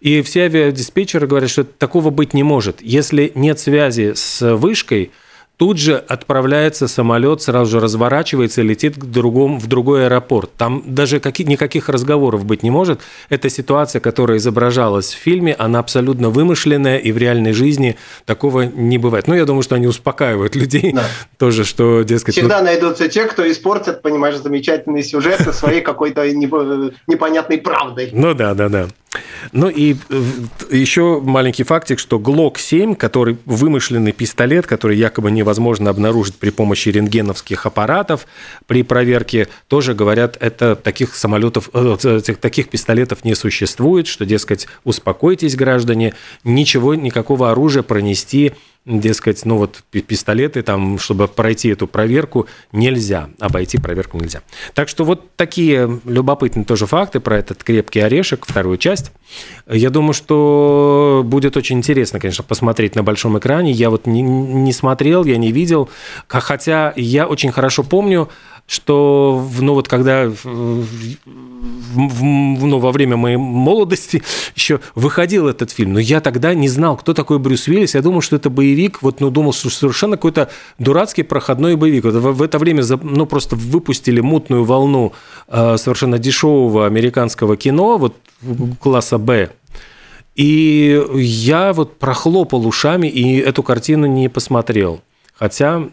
И 0.00 0.22
все 0.22 0.42
авиадиспетчеры 0.42 1.26
говорят, 1.26 1.50
что 1.50 1.64
такого 1.64 2.10
быть 2.10 2.34
не 2.34 2.42
может. 2.42 2.80
Если 2.80 3.32
нет 3.34 3.58
связи 3.58 4.12
с 4.14 4.56
вышкой, 4.56 5.10
Тут 5.58 5.78
же 5.78 5.96
отправляется 5.96 6.86
самолет, 6.86 7.42
сразу 7.42 7.72
же 7.72 7.80
разворачивается 7.80 8.60
и 8.60 8.64
летит 8.64 8.96
к 8.96 9.04
другому, 9.04 9.58
в 9.58 9.66
другой 9.66 10.04
аэропорт. 10.04 10.50
Там 10.56 10.84
даже 10.86 11.18
каких, 11.18 11.48
никаких 11.48 11.88
разговоров 11.88 12.44
быть 12.44 12.62
не 12.62 12.70
может. 12.70 13.00
Эта 13.28 13.50
ситуация, 13.50 13.98
которая 14.00 14.38
изображалась 14.38 15.12
в 15.12 15.18
фильме, 15.18 15.56
она 15.58 15.80
абсолютно 15.80 16.30
вымышленная, 16.30 16.98
и 16.98 17.10
в 17.10 17.18
реальной 17.18 17.52
жизни 17.52 17.96
такого 18.24 18.62
не 18.62 18.98
бывает. 18.98 19.26
Ну, 19.26 19.34
я 19.34 19.44
думаю, 19.46 19.64
что 19.64 19.74
они 19.74 19.88
успокаивают 19.88 20.54
людей 20.54 20.92
да. 20.92 21.04
тоже, 21.38 21.64
что, 21.64 22.02
дескать... 22.02 22.36
Всегда 22.36 22.60
ну... 22.60 22.66
найдутся 22.66 23.08
те, 23.08 23.24
кто 23.24 23.50
испортит, 23.50 24.00
понимаешь, 24.00 24.36
замечательный 24.36 25.02
сюжет 25.02 25.40
своей 25.52 25.80
какой-то 25.80 26.30
непонятной 26.30 27.58
правдой. 27.58 28.10
Ну 28.12 28.32
да, 28.32 28.54
да, 28.54 28.68
да. 28.68 28.86
Ну 29.52 29.68
и 29.68 29.96
э, 30.08 30.22
еще 30.70 31.20
маленький 31.20 31.64
фактик, 31.64 31.98
что 31.98 32.18
Glock 32.18 32.58
7, 32.58 32.94
который 32.94 33.38
вымышленный 33.44 34.12
пистолет, 34.12 34.66
который 34.66 34.96
якобы 34.96 35.30
невозможно 35.30 35.90
обнаружить 35.90 36.36
при 36.36 36.50
помощи 36.50 36.88
рентгеновских 36.88 37.66
аппаратов, 37.66 38.26
при 38.66 38.82
проверке 38.82 39.48
тоже 39.68 39.94
говорят, 39.94 40.36
это 40.40 40.76
таких 40.76 41.14
самолетов, 41.14 41.70
э, 41.72 42.20
таких 42.40 42.68
пистолетов 42.68 43.24
не 43.24 43.34
существует, 43.34 44.06
что, 44.06 44.24
дескать, 44.24 44.66
успокойтесь, 44.84 45.56
граждане, 45.56 46.14
ничего, 46.44 46.94
никакого 46.94 47.50
оружия 47.50 47.82
пронести 47.82 48.52
дескать, 48.84 49.44
ну 49.44 49.58
вот 49.58 49.82
пистолеты, 49.90 50.62
там, 50.62 50.98
чтобы 50.98 51.28
пройти 51.28 51.68
эту 51.68 51.86
проверку, 51.86 52.46
нельзя, 52.72 53.28
обойти 53.38 53.78
проверку 53.78 54.18
нельзя. 54.18 54.42
Так 54.74 54.88
что 54.88 55.04
вот 55.04 55.36
такие 55.36 56.00
любопытные 56.04 56.64
тоже 56.64 56.86
факты 56.86 57.20
про 57.20 57.38
этот 57.38 57.62
крепкий 57.62 58.00
орешек, 58.00 58.46
вторую 58.46 58.78
часть. 58.78 59.12
Я 59.70 59.90
думаю, 59.90 60.14
что 60.14 61.22
будет 61.24 61.56
очень 61.56 61.78
интересно, 61.78 62.18
конечно, 62.18 62.44
посмотреть 62.44 62.94
на 62.94 63.02
большом 63.02 63.38
экране. 63.38 63.72
Я 63.72 63.90
вот 63.90 64.06
не, 64.06 64.22
не 64.22 64.72
смотрел, 64.72 65.24
я 65.24 65.36
не 65.36 65.52
видел, 65.52 65.90
хотя 66.26 66.94
я 66.96 67.26
очень 67.26 67.52
хорошо 67.52 67.82
помню, 67.84 68.30
что, 68.68 69.48
ну 69.60 69.72
вот 69.72 69.88
когда 69.88 70.28
в, 70.28 70.84
ну, 71.94 72.78
во 72.78 72.92
время 72.92 73.16
моей 73.16 73.38
молодости 73.38 74.22
еще 74.54 74.80
выходил 74.94 75.48
этот 75.48 75.70
фильм, 75.70 75.94
но 75.94 75.98
я 75.98 76.20
тогда 76.20 76.52
не 76.52 76.68
знал, 76.68 76.98
кто 76.98 77.14
такой 77.14 77.38
Брюс 77.38 77.66
Уиллис, 77.66 77.94
я 77.94 78.02
думал, 78.02 78.20
что 78.20 78.36
это 78.36 78.50
боевик, 78.50 79.00
вот, 79.00 79.20
ну, 79.20 79.30
думал, 79.30 79.54
что 79.54 79.70
совершенно 79.70 80.16
какой-то 80.16 80.50
дурацкий 80.78 81.22
проходной 81.22 81.76
боевик. 81.76 82.04
Вот 82.04 82.14
в, 82.14 82.32
в 82.32 82.42
это 82.42 82.58
время, 82.58 82.84
ну, 83.02 83.24
просто 83.24 83.56
выпустили 83.56 84.20
мутную 84.20 84.64
волну 84.64 85.14
э, 85.48 85.78
совершенно 85.78 86.18
дешевого 86.18 86.84
американского 86.84 87.56
кино, 87.56 87.96
вот 87.96 88.16
класса 88.80 89.16
«Б», 89.16 89.50
и 90.34 91.02
я 91.14 91.72
вот 91.72 91.98
прохлопал 91.98 92.66
ушами 92.66 93.08
и 93.08 93.38
эту 93.38 93.64
картину 93.64 94.06
не 94.06 94.28
посмотрел. 94.28 95.00
Хотя 95.34 95.88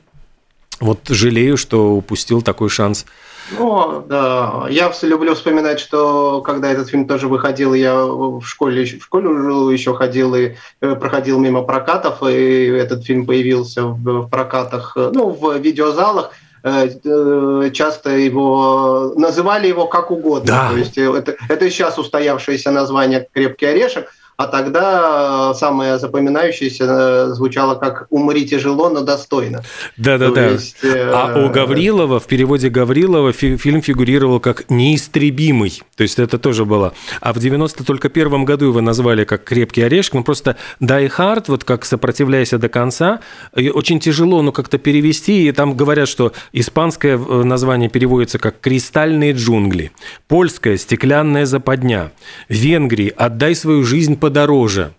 вот 0.86 1.00
жалею, 1.08 1.58
что 1.58 1.94
упустил 1.94 2.42
такой 2.42 2.70
шанс. 2.70 3.06
Ну, 3.52 4.04
да. 4.08 4.66
Я 4.70 4.90
все 4.90 5.08
люблю 5.08 5.36
вспоминать, 5.36 5.80
что 5.80 6.42
когда 6.42 6.72
этот 6.72 6.90
фильм 6.90 7.08
тоже 7.08 7.28
выходил, 7.28 7.74
я 7.74 8.04
в 8.04 8.42
школе, 8.44 8.86
в 8.86 9.04
школе 9.04 9.74
еще 9.74 9.94
ходил 9.94 10.34
и 10.36 10.56
э, 10.82 10.96
проходил 10.96 11.40
мимо 11.40 11.62
прокатов, 11.62 12.24
и 12.24 12.68
этот 12.68 13.06
фильм 13.06 13.26
появился 13.26 13.84
в 13.84 14.28
прокатах, 14.30 14.94
э, 14.96 15.12
ну, 15.14 15.30
в 15.30 15.58
видеозалах 15.58 16.32
э, 16.64 17.70
часто 17.72 18.18
его 18.18 19.14
называли 19.16 19.68
его 19.68 19.86
как 19.86 20.10
угодно. 20.10 20.48
Да. 20.48 20.70
То 20.72 20.78
есть 20.78 20.98
это, 20.98 21.36
это 21.48 21.70
сейчас 21.70 22.00
устоявшееся 22.00 22.72
название 22.72 23.28
«Крепкий 23.32 23.68
орешек», 23.68 24.12
а 24.38 24.48
тогда 24.48 25.54
самое 25.54 25.98
запоминающееся 25.98 26.84
э, 26.84 27.34
звучало 27.34 27.76
как 27.76 28.08
«умри 28.10 28.46
тяжело, 28.46 28.90
но 28.90 29.02
достойно». 29.02 29.64
Да-да-да. 29.96 30.50
Есть... 30.50 30.78
А 30.84 31.34
у 31.36 31.48
э, 31.48 31.52
Гаврилова, 31.52 32.20
в 32.20 32.28
переводе 32.28 32.70
Гаврилова 32.70 33.32
фильм 33.32 33.82
фигурировал 33.82 34.42
как 34.42 34.70
«неистребимый». 34.70 35.82
То 35.96 36.04
есть 36.04 36.20
это 36.20 36.38
тоже 36.38 36.66
было. 36.66 36.94
А 37.22 37.32
в 37.32 37.40
90 37.40 37.86
только 37.86 38.10
первом 38.10 38.44
году 38.44 38.66
его 38.66 38.82
назвали 38.82 39.24
как 39.24 39.46
«крепкий 39.46 39.84
орешек». 39.84 40.16
Ну 40.16 40.24
просто 40.24 40.58
«Die 40.82 41.10
Hard», 41.18 41.46
вот 41.48 41.64
как 41.64 41.86
«сопротивляйся 41.86 42.58
до 42.58 42.68
конца», 42.68 43.22
очень 43.56 44.02
тяжело 44.02 44.42
ну, 44.42 44.52
как-то 44.52 44.78
перевести. 44.78 45.48
И 45.48 45.52
там 45.54 45.78
говорят, 45.78 46.10
что 46.10 46.34
испанское 46.52 47.18
э, 47.18 47.44
название 47.44 47.90
переводится 47.90 48.38
как 48.38 48.60
«кристальные 48.60 49.32
джунгли», 49.32 49.94
польское 50.28 50.76
«стеклянная 50.76 51.46
западня», 51.46 52.12
Венгрии 52.50 53.14
«отдай 53.16 53.56
свою 53.56 53.84
жизнь 53.84 54.18
подороже. 54.26 54.92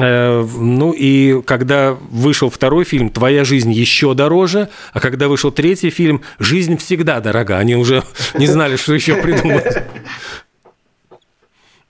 Э, 0.00 0.42
ну 0.42 0.92
и 0.92 1.42
когда 1.42 1.92
вышел 2.10 2.48
второй 2.48 2.84
фильм, 2.84 3.10
твоя 3.10 3.44
жизнь 3.44 3.70
еще 3.70 4.14
дороже, 4.14 4.70
а 4.94 5.00
когда 5.00 5.28
вышел 5.28 5.52
третий 5.52 5.90
фильм, 5.90 6.22
жизнь 6.38 6.78
всегда 6.78 7.20
дорога. 7.20 7.58
Они 7.58 7.76
уже 7.76 8.02
не 8.34 8.46
знали, 8.46 8.76
что 8.76 8.94
еще 8.94 9.16
придумать. 9.16 9.82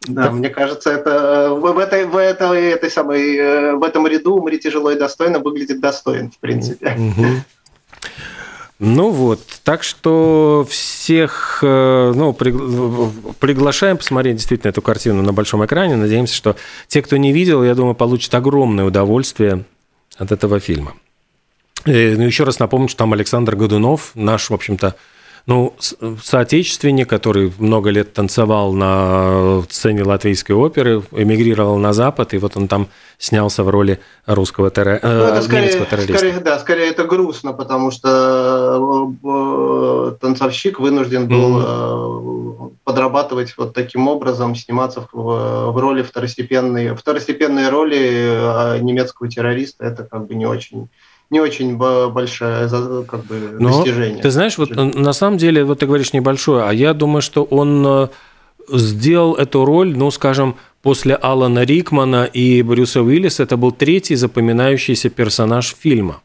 Да, 0.09 0.25
да, 0.25 0.31
мне 0.33 0.49
кажется, 0.49 0.91
это 0.91 1.55
в 1.55 1.79
этой, 1.79 2.07
в 2.07 2.17
этой, 2.17 2.71
этой 2.73 2.91
самой, 2.91 3.37
э, 3.37 3.77
в 3.77 3.85
этом 3.85 4.09
ряду 4.09 4.35
умри 4.35 4.59
тяжело 4.59 4.91
и 4.91 4.99
достойно 4.99 5.39
выглядит 5.39 5.81
достоин, 5.81 6.33
в 6.33 6.39
принципе. 6.41 6.97
Угу. 6.99 7.27
Ну 8.85 9.11
вот, 9.11 9.39
так 9.63 9.85
что 9.85 10.67
всех 10.69 11.61
э, 11.63 12.13
ну, 12.17 12.33
приглашаем 12.33 13.97
посмотреть 13.97 14.39
действительно 14.39 14.71
эту 14.71 14.83
картину 14.83 15.23
на 15.23 15.33
большом 15.33 15.65
экране. 15.65 15.95
Надеемся, 15.95 16.35
что 16.35 16.57
те, 16.89 17.01
кто 17.01 17.17
не 17.17 17.33
видел, 17.33 17.63
я 17.63 17.77
думаю, 17.77 17.95
получат 17.95 18.35
огромное 18.35 18.85
удовольствие 18.85 19.67
от 20.17 20.33
этого 20.33 20.59
фильма. 20.59 20.95
И, 21.87 22.15
ну, 22.19 22.25
еще 22.25 22.43
раз 22.43 22.59
напомню, 22.59 22.89
что 22.89 22.99
там 22.99 23.13
Александр 23.13 23.55
Годунов, 23.55 24.11
наш, 24.17 24.51
в 24.51 24.55
общем-то, 24.55 24.97
ну, 25.47 25.75
соотечественник, 26.23 27.09
который 27.09 27.53
много 27.59 27.91
лет 27.91 28.13
танцевал 28.13 28.73
на 28.73 29.63
сцене 29.69 30.05
латвийской 30.05 30.53
оперы, 30.53 31.03
эмигрировал 31.11 31.79
на 31.79 31.93
Запад, 31.93 32.35
и 32.35 32.39
вот 32.39 32.57
он 32.57 32.69
там 32.69 32.89
снялся 33.19 33.65
в 33.65 33.69
роли 33.69 33.99
русского 34.27 34.71
терро... 34.71 35.01
ну, 35.03 35.09
это 35.09 35.39
э, 35.39 35.43
скорее, 35.43 35.61
немецкого 35.63 35.87
террориста. 35.87 36.19
Скорее, 36.19 36.41
да, 36.41 36.59
скорее 36.59 36.91
это 36.91 37.05
грустно, 37.05 37.53
потому 37.53 37.91
что 37.91 39.13
э, 39.25 40.17
танцовщик 40.21 40.79
вынужден 40.79 41.29
был 41.29 41.61
mm-hmm. 41.61 42.73
подрабатывать 42.85 43.55
вот 43.57 43.75
таким 43.75 44.09
образом, 44.09 44.55
сниматься 44.55 45.07
в, 45.13 45.73
в 45.73 45.77
роли 45.77 46.03
второстепенной, 46.03 46.95
второстепенной 46.95 47.69
роли 47.69 48.79
немецкого 48.81 49.29
террориста. 49.29 49.85
Это 49.85 50.05
как 50.05 50.27
бы 50.27 50.35
не 50.35 50.47
очень 50.47 50.89
не 51.33 51.41
очень 51.41 51.77
большое 51.77 52.69
как 53.09 53.25
бы, 53.25 53.57
Но, 53.59 53.71
достижение. 53.71 54.23
Ты 54.23 54.31
знаешь, 54.31 54.59
вот 54.59 54.71
на 54.77 55.13
самом 55.13 55.39
деле, 55.39 55.65
вот 55.65 55.81
ты 55.81 55.87
говоришь 55.87 56.13
небольшое, 56.13 56.65
а 56.65 56.73
я 56.73 56.93
думаю, 56.93 57.23
что 57.23 57.43
он 57.43 57.85
э, 57.87 58.09
сделал 58.69 59.35
эту 59.35 59.65
роль, 59.65 59.97
ну, 59.97 60.11
скажем, 60.11 60.57
после 60.83 61.15
Алана 61.15 61.65
Рикмана 61.65 62.25
и 62.25 62.63
Брюса 62.63 63.03
Уиллиса, 63.03 63.45
это 63.45 63.57
был 63.57 63.73
третий 63.73 64.15
запоминающийся 64.15 65.09
персонаж 65.09 65.75
фильма 65.75 66.21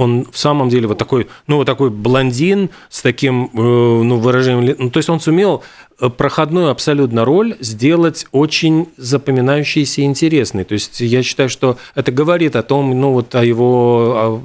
он 0.00 0.26
в 0.32 0.38
самом 0.38 0.70
деле 0.70 0.86
вот 0.86 0.96
такой, 0.96 1.28
ну, 1.46 1.56
вот 1.56 1.66
такой 1.66 1.90
блондин 1.90 2.70
с 2.88 3.02
таким, 3.02 3.50
э, 3.52 3.58
ну, 3.58 4.16
выражением, 4.16 4.76
ну, 4.78 4.90
то 4.90 4.98
есть 4.98 5.10
он 5.10 5.20
сумел 5.20 5.62
э, 6.00 6.08
проходную 6.08 6.70
абсолютно 6.70 7.26
роль 7.26 7.56
сделать 7.60 8.26
очень 8.32 8.88
запоминающейся 8.96 10.00
и 10.00 10.04
интересной. 10.04 10.64
То 10.64 10.72
есть 10.72 11.00
я 11.00 11.22
считаю, 11.22 11.50
что 11.50 11.76
это 11.94 12.12
говорит 12.12 12.56
о 12.56 12.62
том, 12.62 12.98
ну, 12.98 13.12
вот 13.12 13.34
о 13.34 13.44
его 13.44 14.40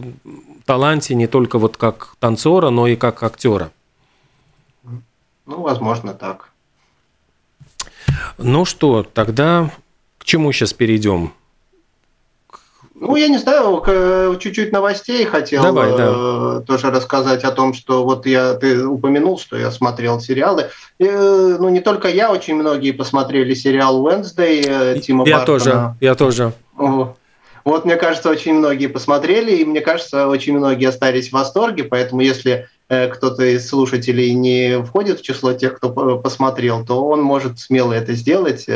таланте 0.66 1.16
не 1.16 1.28
только 1.28 1.58
вот 1.58 1.78
как 1.78 2.16
танцора, 2.20 2.70
но 2.70 2.88
и 2.88 2.98
как 2.98 3.24
актера. 3.24 3.72
Ну, 5.46 5.62
возможно, 5.62 6.14
так. 6.14 6.50
Ну 8.38 8.66
что, 8.66 9.04
тогда 9.04 9.72
к 10.18 10.26
чему 10.26 10.52
сейчас 10.52 10.74
перейдем? 10.74 11.32
Ну, 12.98 13.18
я 13.18 13.28
не 13.28 13.38
знаю, 13.38 13.84
чуть-чуть 14.40 14.72
новостей 14.72 15.26
хотел 15.26 15.64
Давай, 15.64 15.92
да. 15.98 16.14
Э, 16.16 16.62
тоже 16.66 16.92
рассказать 16.92 17.44
о 17.44 17.52
том, 17.52 17.74
что 17.74 18.06
вот 18.06 18.26
я 18.26 18.54
ты 18.54 18.88
упомянул, 18.88 19.38
что 19.38 19.58
я 19.58 19.70
смотрел 19.70 20.22
сериалы. 20.22 20.70
И, 20.98 21.06
э, 21.06 21.58
ну, 21.60 21.68
не 21.68 21.82
только 21.82 22.08
я, 22.08 22.32
очень 22.32 22.56
многие 22.56 22.92
посмотрели 22.92 23.54
сериал 23.54 24.02
Wednesday 24.08 24.64
э, 24.66 25.00
Тима 25.02 25.28
Я 25.28 25.40
Бартона. 25.40 25.60
тоже, 25.60 25.96
я 26.00 26.16
тоже. 26.16 26.54
Вот, 27.66 27.84
мне 27.84 27.98
кажется, 27.98 28.30
очень 28.30 28.54
многие 28.54 28.88
посмотрели, 28.88 29.58
и 29.58 29.66
мне 29.66 29.82
кажется, 29.82 30.28
очень 30.28 30.58
многие 30.58 30.88
остались 30.88 31.30
в 31.30 31.34
восторге, 31.34 31.84
поэтому 31.84 32.22
если 32.22 32.70
кто-то 32.88 33.44
из 33.44 33.68
слушателей 33.68 34.34
не 34.36 34.84
входит 34.84 35.20
в 35.20 35.24
число 35.24 35.52
тех, 35.54 35.76
кто 35.76 35.90
посмотрел, 36.20 36.86
то 36.86 37.04
он 37.04 37.24
может 37.24 37.58
смело 37.58 37.92
это 37.92 38.14
сделать 38.14 38.68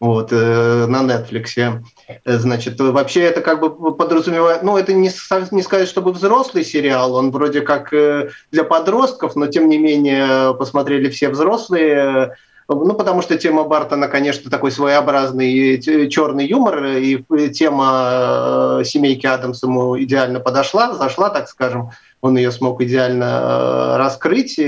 вот, 0.00 0.32
э, 0.32 0.86
на 0.86 1.02
Netflix. 1.02 1.82
Значит, 2.24 2.80
вообще 2.80 3.22
это 3.22 3.40
как 3.40 3.60
бы 3.60 3.94
подразумевает, 3.94 4.62
ну, 4.62 4.76
это 4.76 4.92
не, 4.92 5.10
не 5.50 5.62
сказать, 5.62 5.88
чтобы 5.88 6.12
взрослый 6.12 6.64
сериал, 6.64 7.14
он 7.14 7.30
вроде 7.30 7.60
как 7.62 7.90
для 7.90 8.64
подростков, 8.64 9.36
но 9.36 9.46
тем 9.46 9.68
не 9.68 9.78
менее 9.78 10.54
посмотрели 10.54 11.10
все 11.10 11.28
взрослые, 11.28 12.36
ну, 12.68 12.94
потому 12.94 13.22
что 13.22 13.38
тема 13.38 13.64
Бартона, 13.64 14.08
конечно, 14.08 14.50
такой 14.50 14.70
своеобразный 14.70 15.80
черный 16.10 16.46
юмор, 16.46 16.84
и 16.84 17.24
тема 17.50 18.82
семейки 18.84 19.26
Адамс 19.26 19.62
ему 19.62 19.98
идеально 19.98 20.38
подошла, 20.38 20.94
зашла, 20.94 21.30
так 21.30 21.48
скажем 21.48 21.90
он 22.20 22.36
ее 22.36 22.50
смог 22.50 22.80
идеально 22.82 23.24
э, 23.24 23.96
раскрыть. 23.96 24.60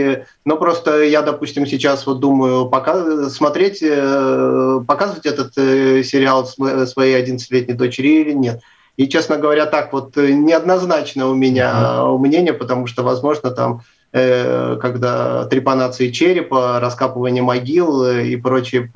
Но 0.44 0.56
просто 0.56 1.02
я, 1.02 1.22
допустим, 1.22 1.66
сейчас 1.66 2.06
вот 2.06 2.20
думаю, 2.20 2.68
пока 2.68 3.28
смотреть, 3.28 3.82
э, 3.82 4.80
показывать 4.86 5.26
этот 5.26 5.52
э, 5.56 6.02
сериал 6.04 6.46
своей 6.46 7.22
11-летней 7.22 7.74
дочери 7.74 8.20
или 8.20 8.32
нет. 8.32 8.60
И, 8.96 9.08
честно 9.08 9.36
говоря, 9.36 9.66
так 9.66 9.92
вот 9.92 10.16
неоднозначно 10.16 11.28
у 11.28 11.34
меня 11.34 12.04
мнение, 12.18 12.52
потому 12.52 12.86
что, 12.86 13.02
возможно, 13.02 13.50
там 13.50 13.82
когда 14.12 15.44
трепанации 15.44 16.10
черепа, 16.10 16.80
раскапывание 16.80 17.42
могил 17.42 18.04
и 18.04 18.34
прочие 18.36 18.90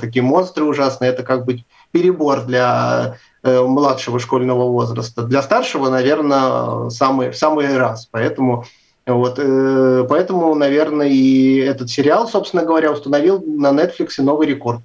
такие 0.00 0.22
монстры 0.22 0.64
ужасные, 0.64 1.10
это 1.10 1.22
как 1.22 1.44
бы 1.44 1.62
перебор 1.92 2.44
для 2.44 3.18
Э, 3.46 3.62
младшего 3.62 4.18
школьного 4.18 4.64
возраста. 4.64 5.22
Для 5.22 5.40
старшего, 5.40 5.88
наверное, 5.88 6.90
самый, 6.90 7.32
самый 7.32 7.78
раз. 7.78 8.08
Поэтому, 8.10 8.64
вот, 9.06 9.38
э, 9.38 10.04
поэтому, 10.08 10.52
наверное, 10.56 11.06
и 11.06 11.58
этот 11.58 11.88
сериал, 11.88 12.26
собственно 12.26 12.64
говоря, 12.64 12.90
установил 12.90 13.40
на 13.40 13.68
Netflix 13.70 14.14
новый 14.18 14.48
рекорд. 14.48 14.80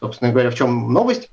Собственно 0.00 0.32
говоря, 0.32 0.50
в 0.50 0.56
чем 0.56 0.92
новость? 0.92 1.30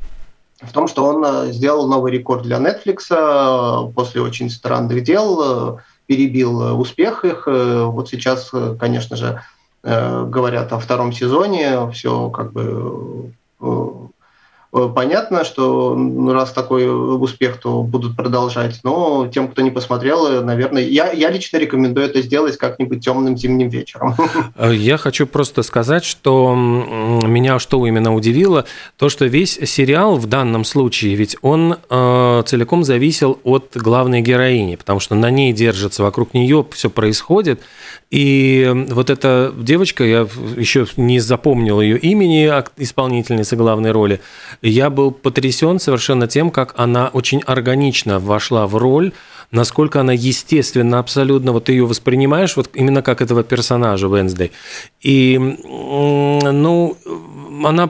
В 0.61 0.71
том, 0.71 0.87
что 0.87 1.03
он 1.05 1.25
э, 1.25 1.51
сделал 1.51 1.87
новый 1.87 2.11
рекорд 2.11 2.43
для 2.43 2.57
Netflix 2.57 3.93
после 3.93 4.21
очень 4.21 4.51
странных 4.51 5.01
дел, 5.03 5.79
перебил 6.07 6.79
успех 6.79 7.23
их. 7.25 7.43
Вот 7.45 8.09
сейчас, 8.09 8.51
конечно 8.79 9.15
же, 9.15 9.43
говорят 9.83 10.73
о 10.73 10.79
втором 10.79 11.11
сезоне, 11.11 11.91
все 11.91 12.29
как 12.29 12.51
бы 12.51 13.33
Э, 13.59 13.87
понятно, 14.89 15.43
что 15.43 15.95
ну, 15.95 16.33
раз 16.33 16.51
такой 16.51 16.87
успех, 16.87 17.59
то 17.59 17.83
будут 17.83 18.15
продолжать. 18.15 18.79
Но 18.83 19.27
тем, 19.27 19.47
кто 19.47 19.61
не 19.61 19.71
посмотрел, 19.71 20.27
э, 20.27 20.41
наверное, 20.41 20.83
я, 20.83 21.11
я 21.11 21.29
лично 21.29 21.57
рекомендую 21.57 22.05
это 22.05 22.21
сделать 22.21 22.57
как-нибудь 22.57 23.03
темным 23.03 23.37
зимним 23.37 23.69
вечером. 23.69 24.15
Э, 24.55 24.73
я 24.73 24.97
хочу 24.97 25.27
просто 25.27 25.61
сказать, 25.63 26.03
что 26.03 26.55
меня 26.55 27.59
что 27.59 27.85
именно 27.85 28.15
удивило, 28.15 28.65
то, 28.97 29.09
что 29.09 29.25
весь 29.25 29.59
сериал 29.63 30.15
в 30.15 30.25
данном 30.25 30.63
случае, 30.63 31.15
ведь 31.15 31.37
он 31.41 31.77
э, 31.89 32.43
целиком 32.45 32.83
зависел 32.83 33.39
от 33.43 33.71
главной 33.75 34.21
героини, 34.21 34.75
потому 34.75 34.99
что 34.99 35.15
на 35.15 35.29
ней 35.29 35.53
держится, 35.53 36.03
вокруг 36.03 36.33
нее 36.33 36.65
все 36.71 36.89
происходит. 36.89 37.61
И 38.09 38.71
вот 38.89 39.09
эта 39.09 39.53
девочка, 39.57 40.03
я 40.03 40.27
еще 40.55 40.87
не 40.95 41.19
запомнил 41.19 41.81
ее 41.81 41.97
имени 41.97 42.47
исполнительницы 42.77 43.55
главной 43.55 43.91
роли, 43.91 44.21
я 44.69 44.89
был 44.89 45.11
потрясен 45.11 45.79
совершенно 45.79 46.27
тем, 46.27 46.51
как 46.51 46.73
она 46.77 47.09
очень 47.13 47.41
органично 47.45 48.19
вошла 48.19 48.67
в 48.67 48.75
роль, 48.75 49.11
насколько 49.51 50.01
она 50.01 50.13
естественно 50.13 50.99
абсолютно, 50.99 51.51
вот 51.51 51.65
ты 51.65 51.73
ее 51.73 51.85
воспринимаешь 51.85 52.55
вот 52.55 52.69
именно 52.73 53.01
как 53.01 53.21
этого 53.21 53.43
персонажа 53.43 54.07
Венсдей. 54.07 54.51
И, 55.01 55.37
ну, 55.37 56.97
она 57.63 57.89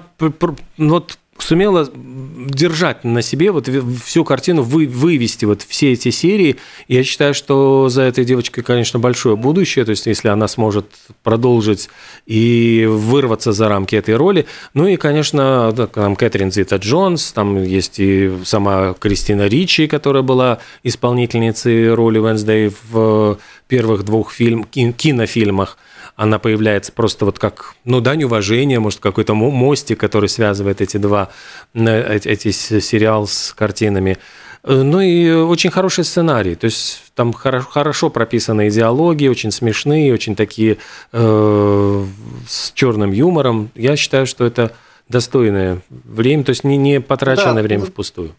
вот 0.77 1.17
сумела 1.39 1.89
держать 1.93 3.03
на 3.03 3.21
себе 3.21 3.51
вот 3.51 3.69
всю 4.03 4.23
картину, 4.23 4.63
вы, 4.63 4.87
вывести 4.87 5.45
вот 5.45 5.61
все 5.61 5.93
эти 5.93 6.09
серии. 6.09 6.57
Я 6.87 7.03
считаю, 7.03 7.33
что 7.33 7.89
за 7.89 8.03
этой 8.03 8.25
девочкой, 8.25 8.63
конечно, 8.63 8.99
большое 8.99 9.35
будущее, 9.35 9.85
то 9.85 9.91
есть 9.91 10.05
если 10.05 10.29
она 10.29 10.47
сможет 10.47 10.85
продолжить 11.23 11.89
и 12.25 12.85
вырваться 12.89 13.51
за 13.51 13.69
рамки 13.69 13.95
этой 13.95 14.15
роли. 14.15 14.45
Ну 14.73 14.87
и, 14.87 14.95
конечно, 14.95 15.73
там 15.93 16.15
Кэтрин 16.15 16.51
Зита 16.51 16.77
Джонс, 16.77 17.31
там 17.31 17.63
есть 17.63 17.99
и 17.99 18.31
сама 18.43 18.93
Кристина 18.93 19.47
Ричи, 19.47 19.87
которая 19.87 20.23
была 20.23 20.59
исполнительницей 20.83 21.93
роли 21.93 22.19
Венсдей 22.19 22.71
в 22.89 23.37
первых 23.67 24.03
двух 24.03 24.31
фильм, 24.31 24.63
кинофильмах 24.63 25.77
она 26.17 26.39
появляется 26.39 26.91
просто 26.91 27.25
вот 27.25 27.37
как, 27.37 27.75
ну, 27.85 28.01
дань 28.01 28.23
уважения, 28.23 28.79
может, 28.79 28.99
какой-то 28.99 29.35
мостик, 29.35 29.99
который 29.99 30.27
связывает 30.27 30.81
эти 30.81 30.97
два, 30.97 31.29
эти 31.75 32.51
сериал 32.51 33.27
с 33.27 33.53
картинами. 33.53 34.17
Э, 34.63 34.81
ну 34.81 34.99
и 34.99 35.29
очень 35.29 35.69
хороший 35.69 36.03
сценарий, 36.03 36.55
то 36.55 36.65
есть 36.65 37.03
там 37.13 37.31
хорошо 37.33 38.09
прописаны 38.09 38.69
диалоги, 38.71 39.27
очень 39.27 39.51
смешные, 39.51 40.11
очень 40.11 40.35
такие 40.35 40.77
э, 41.13 42.05
с 42.49 42.71
черным 42.73 43.11
юмором. 43.11 43.69
Я 43.75 43.95
считаю, 43.95 44.25
что 44.25 44.43
это 44.43 44.71
достойное 45.07 45.81
время, 45.89 46.43
то 46.43 46.49
есть 46.49 46.63
не, 46.63 46.77
не 46.77 46.99
потраченное 46.99 47.53
да, 47.53 47.61
время 47.61 47.85
впустую 47.85 48.33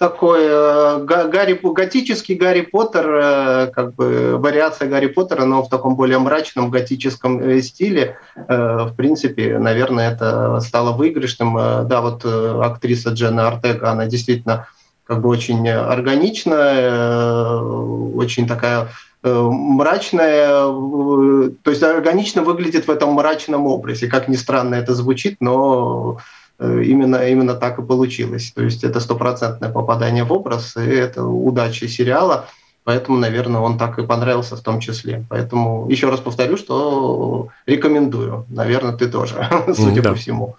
такой 0.00 0.40
э, 0.44 1.04
Гарри, 1.04 1.60
готический 1.62 2.34
Гарри 2.34 2.62
Поттер, 2.62 3.06
э, 3.06 3.66
как 3.66 3.94
бы 3.94 4.38
вариация 4.38 4.88
Гарри 4.88 5.08
Поттера, 5.08 5.44
но 5.44 5.62
в 5.62 5.68
таком 5.68 5.94
более 5.94 6.18
мрачном 6.18 6.70
готическом 6.70 7.38
э, 7.38 7.60
стиле. 7.60 8.16
В 8.34 8.94
принципе, 8.96 9.58
наверное, 9.58 10.10
это 10.12 10.58
стало 10.60 10.92
выигрышным. 10.92 11.86
Да, 11.86 12.00
вот 12.00 12.24
актриса 12.24 13.10
Дженна 13.10 13.48
Артега, 13.48 13.90
она 13.90 14.06
действительно 14.06 14.68
как 15.04 15.20
бы 15.20 15.28
очень 15.28 15.68
органичная, 15.68 17.60
очень 17.60 18.46
такая 18.48 18.88
мрачная, 19.22 20.62
то 20.62 21.70
есть 21.70 21.82
органично 21.82 22.40
выглядит 22.42 22.86
в 22.86 22.90
этом 22.90 23.12
мрачном 23.12 23.66
образе. 23.66 24.06
Как 24.06 24.28
ни 24.28 24.36
странно 24.36 24.76
это 24.76 24.94
звучит, 24.94 25.36
но 25.40 26.16
именно, 26.60 27.28
именно 27.28 27.54
так 27.54 27.78
и 27.78 27.82
получилось. 27.82 28.52
То 28.54 28.62
есть 28.62 28.84
это 28.84 29.00
стопроцентное 29.00 29.70
попадание 29.70 30.24
в 30.24 30.32
образ, 30.32 30.76
и 30.76 30.80
это 30.80 31.24
удача 31.24 31.88
сериала, 31.88 32.46
поэтому, 32.84 33.18
наверное, 33.18 33.60
он 33.60 33.78
так 33.78 33.98
и 33.98 34.06
понравился 34.06 34.56
в 34.56 34.60
том 34.60 34.80
числе. 34.80 35.24
Поэтому 35.30 35.88
еще 35.88 36.10
раз 36.10 36.20
повторю, 36.20 36.56
что 36.56 37.48
рекомендую. 37.66 38.46
Наверное, 38.48 38.92
ты 38.92 39.08
тоже, 39.08 39.48
судя 39.74 40.02
да. 40.02 40.10
по 40.10 40.14
всему. 40.16 40.56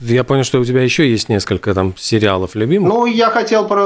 Я 0.00 0.24
понял, 0.24 0.42
что 0.42 0.58
у 0.58 0.64
тебя 0.64 0.82
еще 0.82 1.08
есть 1.08 1.28
несколько 1.28 1.72
там 1.72 1.94
сериалов 1.96 2.56
любимых. 2.56 2.92
Ну, 2.92 3.06
я 3.06 3.30
хотел 3.30 3.66
про... 3.68 3.80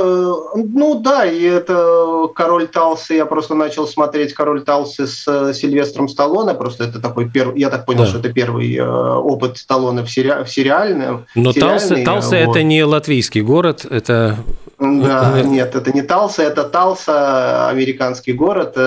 Ну, 0.54 1.00
да, 1.00 1.26
и 1.26 1.42
это 1.42 2.28
«Король 2.34 2.66
Талсы». 2.66 3.14
Я 3.14 3.26
просто 3.26 3.54
начал 3.54 3.86
смотреть 3.86 4.32
«Король 4.32 4.62
Талсы» 4.62 5.06
с 5.06 5.28
э, 5.28 5.52
Сильвестром 5.52 6.08
Сталлоне. 6.08 6.54
Просто 6.54 6.84
это 6.84 6.98
такой 6.98 7.28
первый... 7.28 7.60
Я 7.60 7.68
так 7.68 7.84
понял, 7.84 8.04
да. 8.04 8.06
что 8.06 8.18
это 8.20 8.32
первый 8.32 8.74
э, 8.74 8.82
опыт 8.82 9.58
Сталлоне 9.58 10.02
в, 10.02 10.10
сери... 10.10 10.44
в 10.44 10.48
сериальном. 10.48 11.26
Но 11.34 11.52
Талсы, 11.52 12.04
Талсы 12.04 12.42
вот. 12.44 12.56
это 12.56 12.62
не 12.62 12.82
латвийский 12.82 13.42
город, 13.42 13.84
это... 13.88 14.36
Да, 14.78 15.42
нет, 15.44 15.74
это 15.74 15.92
не 15.92 16.00
Талса, 16.00 16.42
это 16.42 16.64
Талса, 16.64 17.68
американский 17.68 18.32
город 18.32 18.78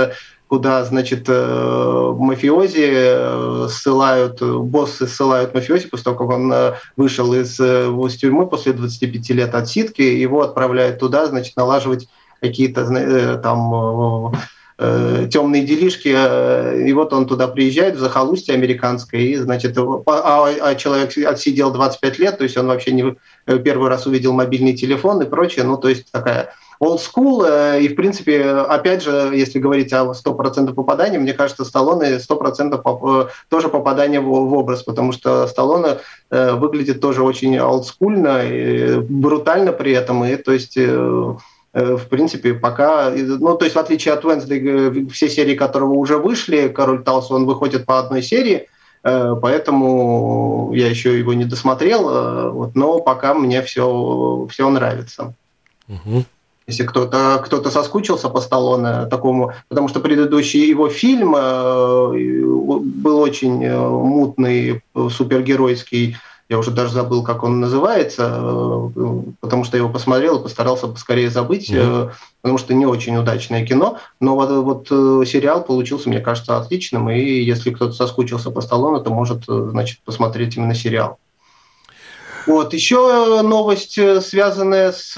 куда, 0.54 0.86
значит, 0.86 1.24
э, 1.30 2.16
мафиози 2.16 2.88
э, 2.88 3.68
ссылают, 3.72 4.40
боссы 4.40 5.08
ссылают 5.08 5.56
мафиози 5.56 5.88
после 5.88 6.04
того, 6.04 6.16
как 6.16 6.30
он 6.30 6.54
э, 6.54 6.74
вышел 6.96 7.34
из, 7.34 7.60
из 7.60 8.16
тюрьмы 8.18 8.46
после 8.46 8.74
25 8.74 9.30
лет 9.32 9.56
отсидки, 9.56 10.04
его 10.04 10.44
отправляют 10.44 11.00
туда, 11.00 11.26
значит, 11.26 11.58
налаживать 11.58 12.08
какие-то 12.40 13.40
там 13.42 14.34
темные 14.78 15.64
делишки, 15.64 16.10
и 16.88 16.94
вот 16.94 17.14
он 17.14 17.26
туда 17.26 17.48
приезжает 17.48 17.96
в 17.96 18.00
захолустье 18.00 18.54
американское, 18.54 19.22
и, 19.22 19.36
значит, 19.36 19.76
а, 19.78 20.48
а 20.62 20.76
человек 20.76 21.18
отсидел 21.26 21.72
25 21.72 22.20
лет, 22.20 22.38
то 22.38 22.44
есть 22.44 22.58
он 22.58 22.68
вообще 22.68 22.92
не 22.92 23.16
первый 23.64 23.90
раз 23.90 24.06
увидел 24.06 24.34
мобильный 24.34 24.74
телефон 24.74 25.22
и 25.22 25.26
прочее, 25.30 25.66
ну, 25.66 25.78
то 25.78 25.90
есть 25.90 26.12
такая 26.12 26.54
old 26.84 27.00
school, 27.00 27.46
э, 27.46 27.82
и, 27.82 27.88
в 27.88 27.96
принципе, 27.96 28.44
опять 28.44 29.04
же, 29.04 29.32
если 29.34 29.60
говорить 29.60 29.94
о 29.94 30.14
100% 30.14 30.74
попадания, 30.74 31.18
мне 31.18 31.34
кажется, 31.34 31.64
Сталлоне 31.64 32.18
100% 32.18 32.82
поп 32.82 33.06
э, 33.06 33.28
тоже 33.50 33.70
попадание 33.70 34.20
в, 34.20 34.26
в 34.26 34.54
образ, 34.54 34.84
потому 34.84 35.14
что 35.14 35.48
Сталлоне 35.48 36.00
э, 36.30 36.54
выглядит 36.54 37.00
тоже 37.00 37.24
очень 37.24 37.58
олдскульно, 37.58 38.42
и 38.44 39.00
брутально 39.00 39.72
при 39.72 39.94
этом, 39.94 40.26
и 40.26 40.36
то 40.36 40.52
есть 40.52 40.78
в 41.76 42.08
принципе, 42.08 42.54
пока, 42.54 43.10
ну, 43.10 43.58
то 43.58 43.66
есть 43.66 43.76
в 43.76 43.80
отличие 43.80 44.14
от 44.14 44.24
Уэнсли, 44.24 45.08
все 45.10 45.28
серии 45.28 45.56
которого 45.56 45.94
уже 45.94 46.20
вышли, 46.20 46.68
Король 46.68 47.04
Талс, 47.04 47.32
он 47.32 47.48
выходит 47.48 47.88
по 47.88 47.98
одной 47.98 48.22
серии, 48.22 48.68
поэтому 49.02 50.72
я 50.76 50.88
еще 50.88 51.18
его 51.18 51.34
не 51.34 51.46
досмотрел, 51.46 52.52
вот, 52.52 52.76
но 52.76 53.00
пока 53.00 53.34
мне 53.34 53.64
все, 53.64 54.48
все 54.52 54.70
нравится. 54.70 55.34
Угу 55.90 56.26
если 56.68 56.84
кто-то 56.84 57.42
кто, 57.44 57.58
-то, 57.58 57.70
соскучился 57.70 58.30
по 58.30 58.42
Сталлоне 58.42 59.08
такому, 59.08 59.54
потому 59.70 59.88
что 59.88 60.00
предыдущий 60.00 60.68
его 60.68 60.90
фильм 60.90 61.36
э, 61.36 62.42
был 62.46 63.20
очень 63.20 63.64
э, 63.64 63.78
мутный, 63.78 64.82
супергеройский, 64.96 66.18
я 66.50 66.60
уже 66.60 66.72
даже 66.72 66.94
забыл, 66.94 67.24
как 67.24 67.44
он 67.44 67.60
называется, 67.60 68.40
э, 68.96 69.22
потому 69.40 69.64
что 69.64 69.78
я 69.78 69.84
его 69.84 69.92
посмотрел 69.92 70.40
и 70.40 70.44
постарался 70.44 70.88
поскорее 70.88 71.30
забыть, 71.30 71.70
mm-hmm. 71.70 72.12
потому 72.42 72.58
что 72.58 72.74
не 72.74 72.86
очень 72.86 73.18
удачное 73.18 73.66
кино. 73.66 73.98
Но 74.20 74.36
вот, 74.36 74.50
вот 74.50 75.28
сериал 75.28 75.64
получился, 75.64 76.10
мне 76.10 76.20
кажется, 76.20 76.58
отличным, 76.58 77.10
и 77.10 77.20
если 77.20 77.72
кто-то 77.72 77.94
соскучился 77.94 78.52
по 78.52 78.62
Сталлоне, 78.62 79.04
то 79.04 79.10
может, 79.10 79.44
значит, 79.48 80.00
посмотреть 80.06 80.58
именно 80.58 80.76
сериал. 80.76 81.18
Вот. 82.46 82.74
Еще 82.74 83.42
новость, 83.42 84.00
связанная 84.24 84.92
с 84.92 85.16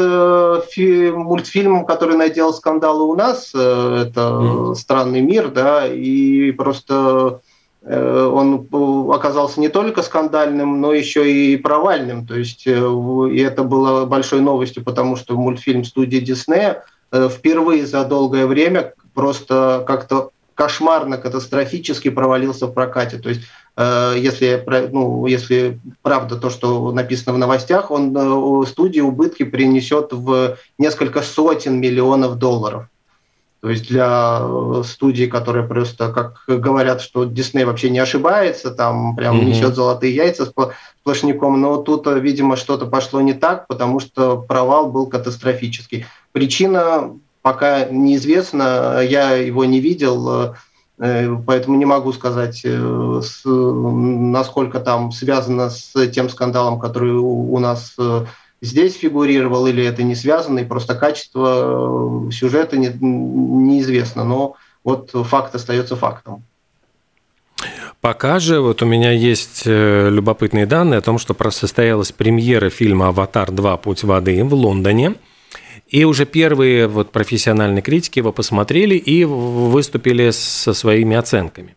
мультфильмом, 0.78 1.86
который 1.86 2.18
наделал 2.18 2.54
скандалы 2.54 3.04
у 3.04 3.16
нас. 3.16 3.50
Это 3.54 4.12
mm. 4.16 4.76
«Странный 4.76 5.22
мир», 5.22 5.50
да, 5.50 5.88
и 5.88 6.52
просто 6.52 7.42
Э, 7.86 8.26
он 8.26 8.68
оказался 9.14 9.60
не 9.60 9.70
только 9.70 10.02
скандальным, 10.02 10.82
но 10.82 10.92
еще 10.92 11.32
и 11.32 11.56
провальным. 11.56 12.26
То 12.26 12.36
есть 12.36 12.66
э, 12.66 12.72
и 12.72 13.40
это 13.40 13.64
было 13.64 14.06
большой 14.06 14.42
новостью, 14.42 14.84
потому 14.84 15.16
что 15.16 15.36
мультфильм 15.36 15.84
студии 15.84 16.18
Диснея 16.18 16.84
э, 17.12 17.30
впервые 17.30 17.86
за 17.86 18.04
долгое 18.04 18.48
время 18.48 18.94
просто 19.14 19.84
как-то 19.86 20.32
кошмарно, 20.56 21.18
катастрофически 21.18 22.10
провалился 22.10 22.68
в 22.68 22.74
прокате. 22.74 23.18
То 23.18 23.30
есть, 23.30 23.42
если, 23.78 24.64
ну, 24.92 25.26
если 25.26 25.80
правда 26.02 26.38
то, 26.38 26.50
что 26.50 26.92
написано 26.94 27.34
в 27.34 27.38
новостях, 27.38 27.92
он 27.92 28.66
студии 28.66 29.02
убытки 29.02 29.44
принесет 29.44 30.14
в 30.14 30.58
несколько 30.78 31.22
сотен 31.22 31.80
миллионов 31.82 32.38
долларов. 32.38 32.88
То 33.66 33.72
есть 33.72 33.88
для 33.88 34.42
э, 34.42 34.84
студии, 34.86 35.26
которые 35.26 35.68
просто, 35.68 36.12
как 36.12 36.44
говорят, 36.46 37.02
что 37.02 37.26
Дисней 37.26 37.64
вообще 37.64 37.90
не 37.90 37.98
ошибается, 37.98 38.70
там 38.70 39.16
прям 39.16 39.42
mm-hmm. 39.42 39.46
несет 39.46 39.74
золотые 39.74 40.14
яйца 40.14 40.46
сплошняком, 40.46 41.60
но 41.60 41.78
тут, 41.78 42.06
э, 42.06 42.20
видимо, 42.20 42.58
что-то 42.58 42.86
пошло 42.86 43.22
не 43.22 43.34
так, 43.34 43.66
потому 43.66 44.00
что 44.00 44.38
провал 44.38 44.92
был 44.92 45.08
катастрофический. 45.08 46.06
Причина 46.32 47.18
пока 47.46 47.86
неизвестна, 47.86 49.02
я 49.04 49.34
его 49.34 49.66
не 49.66 49.80
видел, 49.80 50.56
э, 50.98 51.38
поэтому 51.46 51.78
не 51.78 51.86
могу 51.86 52.12
сказать, 52.12 52.66
насколько 52.66 54.80
там 54.80 55.12
связано 55.12 55.70
с 55.70 56.08
тем 56.08 56.30
скандалом, 56.30 56.80
который 56.80 57.12
у 57.12 57.60
нас 57.60 57.96
здесь 58.62 58.96
фигурировал, 58.96 59.68
или 59.68 59.86
это 59.86 60.02
не 60.02 60.16
связано, 60.16 60.58
и 60.58 60.66
просто 60.66 60.96
качество 60.96 62.30
э, 62.30 62.32
сюжета 62.32 62.78
не, 62.78 62.90
неизвестно. 63.00 64.24
Но 64.24 64.56
вот 64.84 65.12
факт 65.14 65.54
остается 65.54 65.96
фактом. 65.96 66.42
Пока 68.02 68.40
же 68.40 68.60
вот 68.60 68.82
у 68.82 68.88
меня 68.88 69.12
есть 69.12 69.68
э, 69.68 70.10
любопытные 70.10 70.66
данные 70.66 70.98
о 70.98 71.02
том, 71.02 71.20
что 71.20 71.36
состоялась 71.52 72.12
премьера 72.12 72.72
фильма 72.72 73.10
«Аватар 73.10 73.52
2. 73.52 73.78
Путь 73.78 74.04
воды» 74.04 74.44
в 74.44 74.56
Лондоне. 74.56 75.14
И 75.88 76.04
уже 76.04 76.26
первые 76.26 76.88
вот 76.88 77.12
профессиональные 77.12 77.82
критики 77.82 78.20
его 78.20 78.32
посмотрели 78.32 78.96
и 78.96 79.24
выступили 79.24 80.32
со 80.32 80.74
своими 80.74 81.16
оценками. 81.16 81.76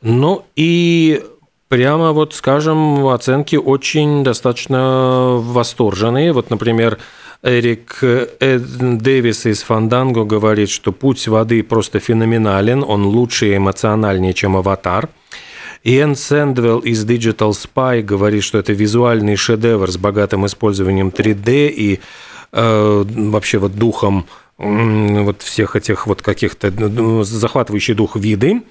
Ну 0.00 0.44
и 0.56 1.22
прямо 1.68 2.12
вот, 2.12 2.34
скажем, 2.34 3.06
оценки 3.06 3.56
очень 3.56 4.24
достаточно 4.24 5.40
восторженные. 5.40 6.32
Вот, 6.32 6.50
например, 6.50 6.98
Эрик 7.42 7.98
Дэвис 8.00 9.46
из 9.46 9.62
Фанданго 9.62 10.24
говорит, 10.24 10.70
что 10.70 10.92
«Путь 10.92 11.28
воды» 11.28 11.62
просто 11.62 12.00
феноменален, 12.00 12.82
он 12.82 13.04
лучше 13.04 13.48
и 13.48 13.56
эмоциональнее, 13.56 14.32
чем 14.32 14.56
«Аватар». 14.56 15.10
Иэн 15.86 16.16
Сэндвелл 16.16 16.78
из 16.78 17.04
Digital 17.04 17.50
Spy 17.50 18.00
говорит, 18.02 18.42
что 18.42 18.56
это 18.56 18.72
визуальный 18.72 19.36
шедевр 19.36 19.90
с 19.90 19.98
богатым 19.98 20.46
использованием 20.46 21.08
3D 21.08 21.68
и 21.68 21.94
э, 21.94 21.98
вообще 22.54 23.58
вот 23.58 23.74
духом 23.74 24.26
вот 24.58 25.42
всех 25.42 25.76
этих 25.76 26.06
вот 26.06 26.22
каких-то 26.22 26.70
ну, 26.70 27.24
захватывающий 27.24 27.94
дух 27.94 28.16
виды. 28.16 28.62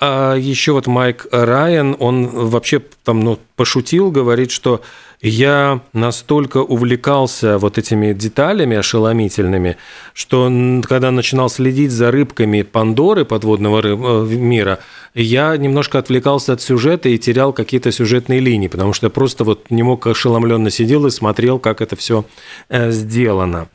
А 0.00 0.34
еще 0.34 0.72
вот 0.72 0.86
Майк 0.86 1.26
Райан, 1.30 1.96
он 1.98 2.26
вообще 2.26 2.82
там 3.04 3.20
ну, 3.20 3.38
пошутил, 3.56 4.10
говорит, 4.10 4.50
что 4.50 4.82
я 5.22 5.80
настолько 5.94 6.58
увлекался 6.58 7.56
вот 7.56 7.78
этими 7.78 8.12
деталями 8.12 8.76
ошеломительными, 8.76 9.78
что 10.12 10.52
когда 10.86 11.10
начинал 11.10 11.48
следить 11.48 11.92
за 11.92 12.10
рыбками 12.10 12.60
Пандоры 12.60 13.24
подводного 13.24 13.80
э, 13.82 14.26
мира, 14.36 14.80
я 15.14 15.56
немножко 15.56 15.98
отвлекался 15.98 16.52
от 16.52 16.60
сюжета 16.60 17.08
и 17.08 17.16
терял 17.16 17.54
какие-то 17.54 17.90
сюжетные 17.90 18.40
линии, 18.40 18.68
потому 18.68 18.92
что 18.92 19.06
я 19.06 19.10
просто 19.10 19.44
вот 19.44 19.70
не 19.70 19.82
мог 19.82 20.06
ошеломленно 20.06 20.68
сидел 20.68 21.06
и 21.06 21.10
смотрел, 21.10 21.58
как 21.58 21.80
это 21.80 21.96
все 21.96 22.26
э, 22.68 22.90
сделано. 22.90 23.68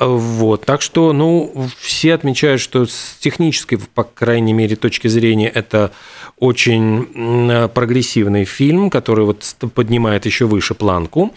Вот, 0.00 0.64
так 0.64 0.80
что, 0.80 1.12
ну, 1.12 1.68
все 1.76 2.14
отмечают, 2.14 2.60
что 2.60 2.86
с 2.86 3.16
технической, 3.18 3.78
по 3.78 4.04
крайней 4.04 4.52
мере, 4.52 4.76
точки 4.76 5.08
зрения, 5.08 5.48
это 5.48 5.90
очень 6.38 7.68
прогрессивный 7.74 8.44
фильм, 8.44 8.90
который 8.90 9.24
вот 9.24 9.56
поднимает 9.74 10.24
еще 10.24 10.46
выше 10.46 10.74
планку. 10.74 11.34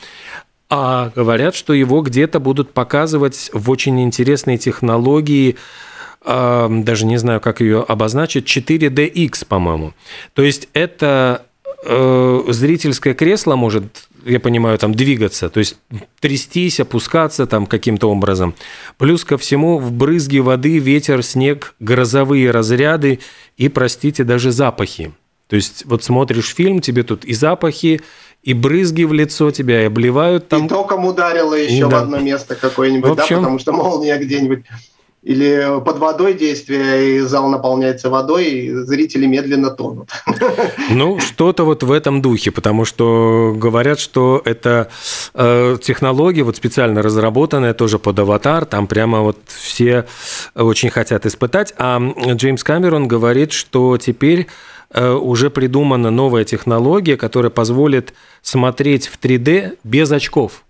А 0.69 1.11
говорят, 1.15 1.55
что 1.55 1.73
его 1.73 2.01
где-то 2.01 2.39
будут 2.39 2.71
показывать 2.71 3.49
в 3.51 3.69
очень 3.71 3.99
интересные 4.01 4.59
технологии, 4.59 5.57
даже 6.23 7.05
не 7.05 7.17
знаю, 7.17 7.41
как 7.41 7.61
ее 7.61 7.81
обозначить, 7.81 8.45
4DX, 8.45 9.45
по-моему. 9.47 9.93
То 10.33 10.43
есть 10.43 10.69
это 10.73 11.45
э, 11.83 12.43
зрительское 12.49 13.15
кресло 13.15 13.55
может 13.55 14.07
я 14.25 14.39
понимаю, 14.39 14.77
там 14.77 14.93
двигаться, 14.93 15.49
то 15.49 15.59
есть 15.59 15.77
трястись, 16.19 16.79
опускаться 16.79 17.45
там 17.47 17.65
каким-то 17.65 18.09
образом. 18.09 18.55
Плюс 18.97 19.23
ко 19.23 19.37
всему 19.37 19.77
в 19.77 19.91
брызги 19.91 20.39
воды, 20.39 20.77
ветер, 20.77 21.23
снег, 21.23 21.75
грозовые 21.79 22.51
разряды 22.51 23.19
и, 23.57 23.69
простите, 23.69 24.23
даже 24.23 24.51
запахи. 24.51 25.13
То 25.47 25.55
есть 25.55 25.85
вот 25.85 26.03
смотришь 26.03 26.53
фильм, 26.53 26.79
тебе 26.79 27.03
тут 27.03 27.25
и 27.25 27.33
запахи, 27.33 28.01
и 28.43 28.53
брызги 28.53 29.03
в 29.03 29.13
лицо 29.13 29.51
тебя, 29.51 29.83
и 29.83 29.85
обливают 29.85 30.47
там. 30.47 30.65
И 30.65 30.69
током 30.69 31.05
ударило 31.05 31.53
еще 31.53 31.87
да. 31.87 31.99
в 31.99 32.03
одно 32.03 32.19
место 32.19 32.55
какое-нибудь, 32.55 33.11
общем... 33.11 33.35
да, 33.35 33.41
потому 33.41 33.59
что 33.59 33.71
молния 33.73 34.17
где-нибудь 34.17 34.65
или 35.23 35.79
под 35.85 35.99
водой 35.99 36.33
действие, 36.33 37.17
и 37.17 37.19
зал 37.19 37.49
наполняется 37.49 38.09
водой, 38.09 38.49
и 38.49 38.71
зрители 38.71 39.27
медленно 39.27 39.69
тонут. 39.69 40.09
Ну, 40.89 41.19
что-то 41.19 41.63
вот 41.63 41.83
в 41.83 41.91
этом 41.91 42.21
духе, 42.21 42.51
потому 42.51 42.85
что 42.85 43.53
говорят, 43.55 43.99
что 43.99 44.41
это 44.45 44.89
э, 45.33 45.77
технология 45.81 46.43
вот 46.43 46.57
специально 46.57 47.01
разработанная 47.01 47.73
тоже 47.73 47.97
под 47.97 48.19
аватар, 48.19 48.65
там 48.65 48.87
прямо 48.87 49.21
вот 49.21 49.37
все 49.47 50.05
очень 50.55 50.89
хотят 50.89 51.25
испытать, 51.25 51.73
а 51.77 51.99
Джеймс 52.33 52.63
Камерон 52.63 53.07
говорит, 53.07 53.51
что 53.51 53.97
теперь 53.97 54.47
э, 54.91 55.11
уже 55.11 55.49
придумана 55.49 56.11
новая 56.11 56.43
технология, 56.43 57.15
которая 57.15 57.51
позволит 57.51 58.13
смотреть 58.41 59.07
в 59.07 59.19
3D 59.19 59.77
без 59.83 60.11
очков. 60.11 60.63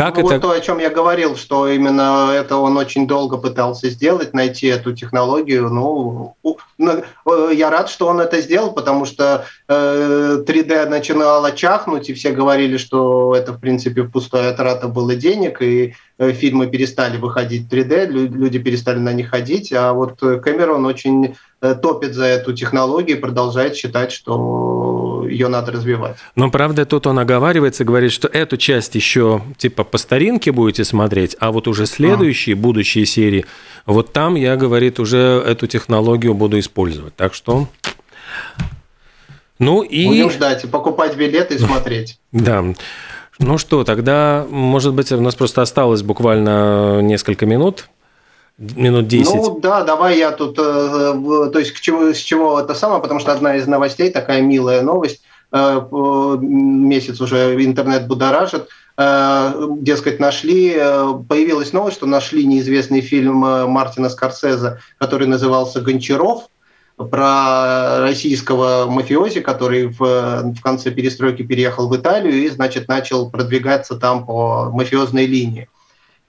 Как 0.00 0.16
ну, 0.16 0.20
это... 0.22 0.34
Вот 0.36 0.40
то, 0.40 0.50
о 0.52 0.60
чем 0.60 0.78
я 0.78 0.88
говорил, 0.88 1.36
что 1.36 1.68
именно 1.68 2.30
это 2.32 2.56
он 2.56 2.78
очень 2.78 3.06
долго 3.06 3.36
пытался 3.36 3.90
сделать, 3.90 4.32
найти 4.32 4.66
эту 4.68 4.94
технологию. 4.94 5.68
Ну, 5.68 6.36
ну 6.78 7.04
э, 7.26 7.50
я 7.52 7.68
рад, 7.68 7.90
что 7.90 8.06
он 8.06 8.18
это 8.18 8.40
сделал, 8.40 8.72
потому 8.72 9.04
что 9.04 9.44
3D 9.68 10.72
э, 10.72 10.88
начинало 10.88 11.52
чахнуть, 11.52 12.08
и 12.08 12.14
все 12.14 12.30
говорили, 12.30 12.78
что 12.78 13.36
это, 13.36 13.52
в 13.52 13.60
принципе, 13.60 14.04
пустая 14.04 14.54
трата 14.54 14.88
было 14.88 15.14
денег, 15.16 15.60
и 15.60 15.94
э, 16.16 16.32
фильмы 16.32 16.68
перестали 16.68 17.18
выходить 17.18 17.66
в 17.66 17.70
3D, 17.70 18.06
люди 18.06 18.58
перестали 18.58 19.00
на 19.00 19.12
них 19.12 19.28
ходить, 19.28 19.70
а 19.70 19.92
вот 19.92 20.18
Кэмерон 20.18 20.86
очень 20.86 21.36
топит 21.82 22.14
за 22.14 22.24
эту 22.24 22.54
технологию 22.54 23.18
и 23.18 23.20
продолжает 23.20 23.76
считать, 23.76 24.12
что 24.12 24.89
ее 25.30 25.48
надо 25.48 25.72
развивать. 25.72 26.16
Но 26.34 26.50
правда, 26.50 26.84
тут 26.84 27.06
он 27.06 27.18
оговаривается, 27.18 27.84
говорит, 27.84 28.12
что 28.12 28.28
эту 28.28 28.56
часть 28.56 28.94
еще 28.94 29.42
типа 29.56 29.84
по 29.84 29.98
старинке 29.98 30.52
будете 30.52 30.84
смотреть, 30.84 31.36
а 31.40 31.52
вот 31.52 31.68
уже 31.68 31.86
следующие, 31.86 32.54
а. 32.54 32.58
будущие 32.58 33.06
серии, 33.06 33.46
вот 33.86 34.12
там 34.12 34.34
я, 34.34 34.56
говорит, 34.56 35.00
уже 35.00 35.42
эту 35.46 35.66
технологию 35.66 36.34
буду 36.34 36.58
использовать. 36.58 37.14
Так 37.16 37.34
что 37.34 37.68
ну 39.60 39.82
и... 39.82 40.06
Будем 40.06 40.30
ждать, 40.30 40.68
покупать 40.70 41.16
билеты 41.16 41.54
и 41.54 41.58
смотреть. 41.58 42.18
Да. 42.32 42.64
Ну 43.38 43.56
что, 43.56 43.84
тогда, 43.84 44.46
может 44.50 44.92
быть, 44.92 45.10
у 45.12 45.20
нас 45.20 45.34
просто 45.34 45.62
осталось 45.62 46.02
буквально 46.02 47.00
несколько 47.00 47.46
минут 47.46 47.88
минут 48.60 49.08
10. 49.08 49.34
Ну 49.34 49.60
да, 49.60 49.84
давай 49.84 50.18
я 50.18 50.30
тут, 50.32 50.58
э, 50.58 50.60
то 50.62 51.58
есть 51.58 51.72
к 51.72 51.80
чему, 51.80 52.12
с 52.12 52.18
чего 52.18 52.60
это 52.60 52.74
самое, 52.74 53.00
потому 53.00 53.18
что 53.18 53.32
одна 53.32 53.56
из 53.56 53.66
новостей, 53.66 54.10
такая 54.10 54.42
милая 54.42 54.82
новость, 54.82 55.22
э, 55.52 55.80
месяц 56.40 57.20
уже 57.20 57.56
интернет 57.64 58.06
будоражит, 58.06 58.68
э, 58.98 59.68
дескать, 59.78 60.20
нашли, 60.20 60.72
появилась 61.28 61.72
новость, 61.72 61.96
что 61.96 62.06
нашли 62.06 62.44
неизвестный 62.44 63.00
фильм 63.00 63.36
Мартина 63.36 64.10
Скорсезе, 64.10 64.78
который 64.98 65.26
назывался 65.26 65.80
«Гончаров», 65.80 66.48
про 67.10 68.00
российского 68.00 68.84
мафиози, 68.90 69.40
который 69.40 69.86
в, 69.86 69.98
в 69.98 70.60
конце 70.60 70.90
перестройки 70.90 71.42
переехал 71.42 71.88
в 71.88 71.96
Италию 71.96 72.34
и, 72.34 72.48
значит, 72.50 72.88
начал 72.88 73.30
продвигаться 73.30 73.96
там 73.96 74.26
по 74.26 74.70
мафиозной 74.70 75.24
линии. 75.24 75.70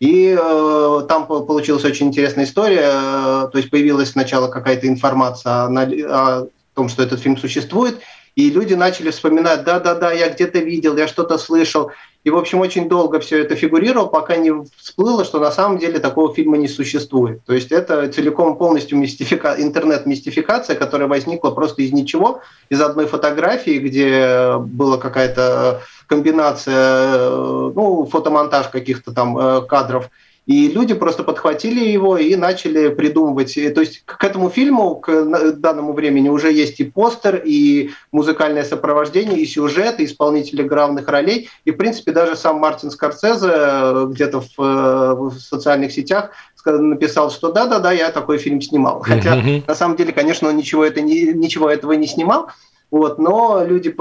И 0.01 0.35
э, 0.35 1.01
там 1.07 1.27
получилась 1.27 1.85
очень 1.85 2.07
интересная 2.07 2.45
история. 2.45 3.47
То 3.47 3.51
есть 3.53 3.69
появилась 3.69 4.09
сначала 4.09 4.47
какая-то 4.47 4.87
информация 4.87 5.65
о, 5.65 5.69
о 5.69 6.47
том, 6.73 6.89
что 6.89 7.03
этот 7.03 7.19
фильм 7.19 7.37
существует, 7.37 7.99
и 8.35 8.49
люди 8.49 8.73
начали 8.73 9.11
вспоминать, 9.11 9.63
да-да-да, 9.63 10.11
я 10.11 10.29
где-то 10.29 10.57
видел, 10.59 10.97
я 10.97 11.07
что-то 11.07 11.37
слышал. 11.37 11.91
И, 12.23 12.29
в 12.29 12.37
общем, 12.37 12.61
очень 12.61 12.87
долго 12.87 13.19
все 13.19 13.41
это 13.41 13.55
фигурировало, 13.55 14.07
пока 14.07 14.37
не 14.37 14.51
всплыло, 14.77 15.25
что 15.25 15.39
на 15.39 15.51
самом 15.51 15.79
деле 15.79 15.99
такого 15.99 16.33
фильма 16.33 16.57
не 16.57 16.67
существует. 16.67 17.43
То 17.45 17.53
есть 17.53 17.71
это 17.71 18.07
целиком 18.11 18.57
полностью 18.57 18.97
мистифика... 18.97 19.55
интернет-мистификация, 19.57 20.75
которая 20.75 21.07
возникла 21.07 21.51
просто 21.51 21.81
из 21.81 21.91
ничего, 21.91 22.41
из 22.69 22.79
одной 22.81 23.07
фотографии, 23.07 23.79
где 23.79 24.55
была 24.57 24.97
какая-то 24.97 25.81
комбинация, 26.11 27.29
ну, 27.29 28.05
фотомонтаж 28.11 28.67
каких-то 28.67 29.13
там 29.13 29.37
э, 29.37 29.61
кадров– 29.61 30.09
и 30.47 30.69
люди 30.69 30.95
просто 30.95 31.23
подхватили 31.23 31.87
его 31.87 32.17
и 32.17 32.35
начали 32.35 32.89
придумывать. 32.89 33.53
То 33.53 33.81
есть 33.81 34.03
к 34.05 34.23
этому 34.23 34.49
фильму, 34.49 34.95
к 34.95 35.53
данному 35.53 35.93
времени 35.93 36.29
уже 36.29 36.51
есть 36.51 36.79
и 36.79 36.83
постер, 36.83 37.41
и 37.45 37.91
музыкальное 38.11 38.63
сопровождение, 38.63 39.39
и 39.39 39.45
сюжет, 39.45 39.99
и 39.99 40.05
исполнители 40.05 40.63
главных 40.63 41.07
ролей. 41.07 41.49
И, 41.63 41.71
в 41.71 41.77
принципе, 41.77 42.11
даже 42.11 42.35
сам 42.35 42.57
Мартин 42.57 42.89
Скорсезе 42.89 43.51
э, 43.53 44.05
где-то 44.09 44.41
в, 44.41 44.59
э, 44.59 45.13
в 45.13 45.39
социальных 45.39 45.91
сетях 45.91 46.31
написал, 46.65 47.31
что 47.31 47.51
да-да-да, 47.51 47.91
я 47.91 48.11
такой 48.11 48.37
фильм 48.37 48.61
снимал. 48.61 49.01
Хотя, 49.01 49.41
на 49.67 49.75
самом 49.75 49.95
деле, 49.95 50.11
конечно, 50.11 50.49
он 50.49 50.57
ничего, 50.57 50.83
это 50.83 51.01
не, 51.01 51.33
ничего 51.33 51.69
этого 51.69 51.93
не 51.93 52.07
снимал, 52.07 52.49
вот, 52.91 53.19
но 53.19 53.63
люди, 53.65 53.95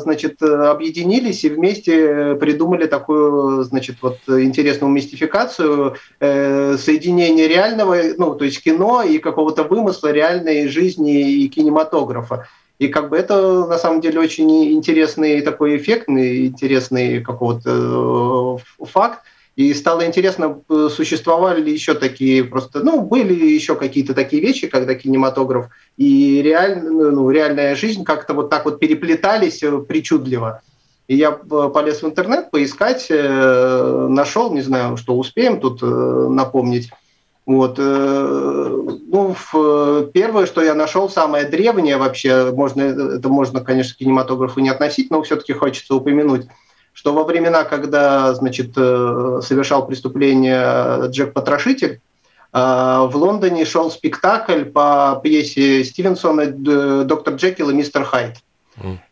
значит, 0.00 0.42
объединились 0.42 1.44
и 1.44 1.48
вместе 1.48 2.34
придумали 2.34 2.86
такую, 2.86 3.62
значит, 3.62 3.98
вот 4.02 4.18
интересную 4.26 4.92
мистификацию 4.92 5.94
э, 6.18 6.76
соединения 6.76 7.46
реального, 7.46 7.96
ну, 8.18 8.34
то 8.34 8.44
есть 8.44 8.62
кино 8.62 9.04
и 9.04 9.18
какого-то 9.18 9.62
вымысла 9.62 10.10
реальной 10.10 10.66
жизни 10.66 11.44
и 11.44 11.48
кинематографа. 11.48 12.48
И 12.80 12.88
как 12.88 13.08
бы 13.08 13.16
это 13.16 13.66
на 13.66 13.78
самом 13.78 14.00
деле 14.00 14.18
очень 14.18 14.72
интересный 14.72 15.40
такой 15.40 15.76
эффектный, 15.76 16.46
интересный 16.46 17.22
какого-то 17.22 18.58
э, 18.80 18.84
факт. 18.84 19.20
И 19.56 19.72
стало 19.72 20.04
интересно, 20.04 20.60
э, 20.68 20.88
существовали 20.90 21.62
ли 21.62 21.72
еще 21.72 21.94
такие 21.94 22.42
просто, 22.42 22.80
ну, 22.80 23.02
были 23.02 23.34
еще 23.34 23.76
какие-то 23.76 24.12
такие 24.12 24.42
вещи, 24.42 24.66
когда 24.66 24.94
кинематограф 24.96 25.66
и 25.96 26.42
реаль, 26.42 26.82
ну, 26.82 27.30
реальная 27.30 27.76
жизнь 27.76 28.02
как-то 28.02 28.34
вот 28.34 28.50
так 28.50 28.64
вот 28.64 28.80
переплетались 28.80 29.62
э, 29.62 29.78
причудливо. 29.78 30.60
И 31.06 31.14
я 31.14 31.30
э, 31.30 31.70
полез 31.72 32.02
в 32.02 32.06
интернет 32.06 32.50
поискать, 32.50 33.06
нашел, 33.10 34.52
не 34.52 34.62
знаю, 34.62 34.96
что 34.96 35.16
успеем 35.16 35.60
тут 35.60 35.82
напомнить. 35.82 36.90
Вот. 37.46 37.76
Ну, 37.78 39.36
первое, 40.14 40.46
что 40.46 40.62
я 40.62 40.74
нашел, 40.74 41.10
самое 41.10 41.44
древнее 41.44 41.98
вообще, 41.98 42.50
можно, 42.52 42.80
это 43.18 43.28
можно, 43.28 43.60
конечно, 43.60 43.94
к 43.94 43.98
кинематографу 43.98 44.60
не 44.60 44.70
относить, 44.70 45.10
но 45.10 45.22
все-таки 45.22 45.52
хочется 45.52 45.94
упомянуть– 45.94 46.46
что 46.94 47.12
во 47.12 47.24
времена, 47.24 47.64
когда 47.64 48.32
значит, 48.34 48.70
э, 48.76 49.40
совершал 49.42 49.86
преступление 49.86 51.10
Джек 51.10 51.34
Потрошитель, 51.34 52.00
э, 52.52 52.56
в 52.56 53.10
Лондоне 53.14 53.66
шел 53.66 53.90
спектакль 53.90 54.64
по 54.64 55.20
пьесе 55.22 55.84
Стивенсона 55.84 56.46
«Доктор 57.04 57.34
Джекил 57.34 57.70
и 57.70 57.74
мистер 57.74 58.04
Хайд». 58.04 58.36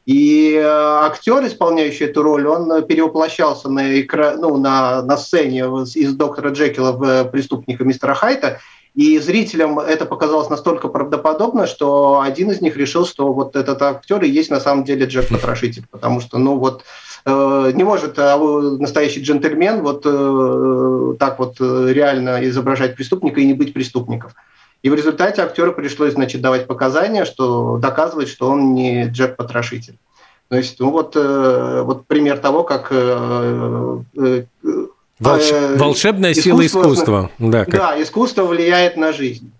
И 0.06 0.54
э, 0.54 0.64
актер, 0.64 1.44
исполняющий 1.46 2.04
эту 2.04 2.22
роль, 2.22 2.46
он 2.46 2.84
перевоплощался 2.84 3.68
на, 3.68 4.00
экра... 4.00 4.36
ну, 4.36 4.56
на, 4.56 5.02
на 5.02 5.16
сцене 5.16 5.60
из 5.94 6.14
доктора 6.14 6.50
Джекила 6.50 6.92
в 6.92 7.24
преступника 7.30 7.84
мистера 7.84 8.14
Хайта. 8.14 8.58
И 8.94 9.18
зрителям 9.18 9.78
это 9.78 10.04
показалось 10.04 10.50
настолько 10.50 10.88
правдоподобно, 10.88 11.66
что 11.66 12.20
один 12.20 12.50
из 12.50 12.60
них 12.60 12.76
решил, 12.76 13.06
что 13.06 13.32
вот 13.32 13.56
этот 13.56 13.80
актер 13.80 14.22
и 14.22 14.28
есть 14.28 14.50
на 14.50 14.60
самом 14.60 14.84
деле 14.84 15.06
Джек 15.06 15.28
Потрошитель. 15.28 15.84
Потому 15.90 16.20
что, 16.20 16.38
ну 16.38 16.58
вот, 16.58 16.82
Э, 16.82 17.11
не 17.24 17.84
может 17.84 18.18
а 18.18 18.36
настоящий 18.36 19.22
джентльмен 19.22 19.82
вот 19.82 20.02
э, 20.04 21.14
так 21.18 21.38
вот 21.38 21.56
э, 21.60 21.92
реально 21.92 22.44
изображать 22.48 22.96
преступника 22.96 23.40
и 23.40 23.46
не 23.46 23.54
быть 23.54 23.72
преступником. 23.72 24.32
И 24.82 24.90
в 24.90 24.94
результате 24.94 25.42
актеру 25.42 25.72
пришлось, 25.72 26.14
значит, 26.14 26.40
давать 26.40 26.66
показания, 26.66 27.24
что 27.24 27.78
доказывать, 27.78 28.28
что 28.28 28.50
он 28.50 28.74
не 28.74 29.06
Джек-потрошитель. 29.06 29.96
То 30.48 30.56
есть, 30.56 30.80
ну 30.80 30.90
вот, 30.90 31.14
вот 31.14 32.08
пример 32.08 32.38
того, 32.38 32.64
как 32.64 32.90
Волш... 32.90 34.06
волшебная 35.76 36.32
искусство, 36.32 36.42
сила 36.42 36.66
искусства. 36.66 37.30
Да, 37.38 37.64
как... 37.64 37.74
да, 37.74 38.02
искусство 38.02 38.42
влияет 38.42 38.96
на 38.96 39.12
жизнь. 39.12 39.52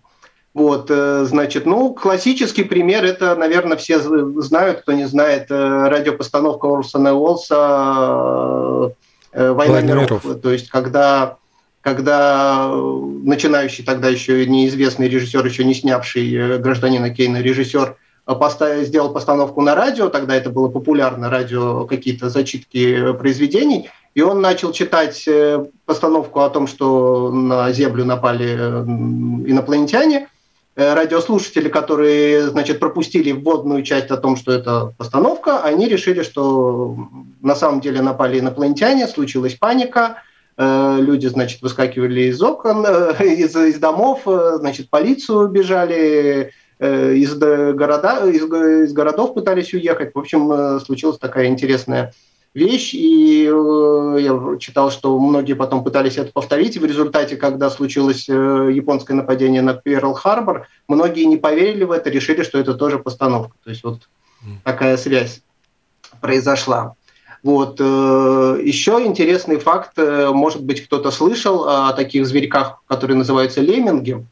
Вот, 0.54 0.90
э, 0.90 1.24
значит, 1.24 1.64
ну, 1.64 1.94
классический 1.94 2.64
пример, 2.64 3.04
это, 3.04 3.34
наверное, 3.36 3.78
все 3.78 3.98
знают, 3.98 4.82
кто 4.82 4.92
не 4.92 5.06
знает, 5.06 5.46
э, 5.50 5.88
радиопостановка 5.88 6.66
Орсона 6.66 7.14
Уолса 7.14 8.94
э, 9.32 9.52
«Война 9.52 9.80
миров». 9.80 10.22
миров». 10.22 10.40
То 10.42 10.52
есть, 10.52 10.68
когда, 10.68 11.38
когда 11.80 12.70
начинающий 12.70 13.82
тогда 13.82 14.08
еще 14.08 14.44
неизвестный 14.44 15.08
режиссер, 15.08 15.46
еще 15.46 15.64
не 15.64 15.72
снявший 15.72 16.58
«Гражданина 16.58 17.08
Кейна» 17.08 17.40
режиссер 17.40 17.96
поставил, 18.26 18.84
сделал 18.84 19.10
постановку 19.10 19.62
на 19.62 19.74
радио, 19.74 20.10
тогда 20.10 20.36
это 20.36 20.50
было 20.50 20.68
популярно, 20.68 21.30
радио, 21.30 21.86
какие-то 21.86 22.28
зачитки 22.28 23.12
произведений, 23.14 23.88
и 24.14 24.20
он 24.20 24.42
начал 24.42 24.72
читать 24.72 25.26
постановку 25.86 26.40
о 26.40 26.50
том, 26.50 26.66
что 26.66 27.32
на 27.32 27.72
Землю 27.72 28.04
напали 28.04 28.54
инопланетяне, 28.54 30.28
радиослушатели, 30.74 31.68
которые, 31.68 32.48
значит, 32.48 32.80
пропустили 32.80 33.32
вводную 33.32 33.82
часть 33.82 34.10
о 34.10 34.16
том, 34.16 34.36
что 34.36 34.52
это 34.52 34.94
постановка, 34.96 35.62
они 35.62 35.88
решили, 35.88 36.22
что 36.22 36.96
на 37.40 37.54
самом 37.54 37.80
деле 37.80 38.00
напали 38.00 38.38
инопланетяне, 38.40 39.06
случилась 39.06 39.54
паника, 39.54 40.22
э, 40.56 40.96
люди, 41.00 41.26
значит, 41.26 41.60
выскакивали 41.60 42.22
из 42.22 42.40
окон, 42.42 42.84
э, 42.86 43.14
из, 43.24 43.54
из 43.54 43.78
домов, 43.78 44.22
значит, 44.24 44.88
полицию 44.88 45.48
бежали, 45.48 46.52
из, 46.80 47.36
города, 47.36 48.28
из, 48.28 48.42
из 48.42 48.92
городов 48.92 49.34
пытались 49.34 49.72
уехать. 49.72 50.12
В 50.14 50.18
общем, 50.18 50.80
случилась 50.80 51.16
такая 51.16 51.46
интересная 51.46 52.12
вещь, 52.54 52.94
и 52.94 53.46
э, 53.46 54.16
я 54.20 54.58
читал, 54.58 54.90
что 54.90 55.18
многие 55.18 55.54
потом 55.54 55.82
пытались 55.82 56.18
это 56.18 56.32
повторить, 56.32 56.76
и 56.76 56.78
в 56.78 56.84
результате, 56.84 57.36
когда 57.36 57.70
случилось 57.70 58.28
э, 58.28 58.70
японское 58.72 59.14
нападение 59.14 59.62
на 59.62 59.72
Перл-Харбор, 59.72 60.66
многие 60.88 61.24
не 61.24 61.36
поверили 61.36 61.84
в 61.84 61.90
это, 61.90 62.10
решили, 62.10 62.42
что 62.42 62.58
это 62.58 62.74
тоже 62.74 62.98
постановка. 62.98 63.54
То 63.64 63.70
есть 63.70 63.82
вот 63.84 64.08
такая 64.64 64.96
связь 64.96 65.42
произошла. 66.20 66.94
Вот. 67.42 67.76
Э, 67.80 68.60
Еще 68.62 69.02
интересный 69.04 69.58
факт, 69.58 69.96
может 69.96 70.62
быть, 70.62 70.84
кто-то 70.84 71.10
слышал 71.10 71.68
о 71.68 71.92
таких 71.92 72.26
зверьках, 72.26 72.82
которые 72.86 73.16
называются 73.16 73.60
лемминги. 73.60 74.24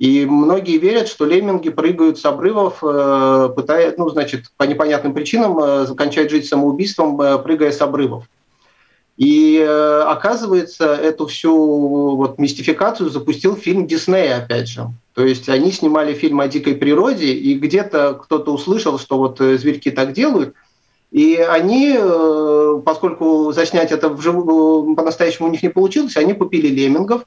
И 0.00 0.24
многие 0.24 0.78
верят, 0.78 1.08
что 1.08 1.26
лемминги 1.26 1.68
прыгают 1.68 2.18
с 2.18 2.24
обрывов, 2.24 2.78
э, 2.82 3.50
пытаясь, 3.54 3.98
ну, 3.98 4.08
значит, 4.08 4.46
по 4.56 4.62
непонятным 4.62 5.12
причинам 5.12 5.58
э, 5.58 5.94
кончать 5.94 6.30
жизнь 6.30 6.46
самоубийством, 6.46 7.20
э, 7.20 7.36
прыгая 7.36 7.70
с 7.70 7.82
обрывов. 7.82 8.24
И 9.18 9.60
оказывается, 9.60 10.94
эту 10.94 11.26
всю 11.26 12.16
вот 12.16 12.38
мистификацию 12.38 13.10
запустил 13.10 13.54
фильм 13.54 13.86
Диснея, 13.86 14.38
опять 14.38 14.68
же. 14.68 14.86
То 15.12 15.22
есть 15.22 15.50
они 15.50 15.72
снимали 15.72 16.14
фильм 16.14 16.40
о 16.40 16.48
дикой 16.48 16.76
природе, 16.76 17.34
и 17.34 17.52
где-то 17.58 18.14
кто-то 18.14 18.54
услышал, 18.54 18.98
что 18.98 19.18
вот 19.18 19.36
зверьки 19.38 19.90
так 19.90 20.14
делают, 20.14 20.54
и 21.10 21.36
они, 21.36 21.98
поскольку 22.86 23.52
заснять 23.52 23.92
это 23.92 24.08
вживую, 24.08 24.96
по-настоящему 24.96 25.48
у 25.48 25.50
них 25.50 25.62
не 25.62 25.68
получилось, 25.68 26.16
они 26.16 26.32
купили 26.32 26.68
леммингов, 26.68 27.26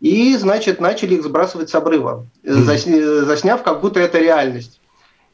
и, 0.00 0.36
значит, 0.36 0.80
начали 0.80 1.14
их 1.14 1.24
сбрасывать 1.24 1.70
с 1.70 1.74
обрыва, 1.74 2.26
засняв, 2.42 3.62
как 3.62 3.80
будто 3.80 4.00
это 4.00 4.18
реальность. 4.18 4.80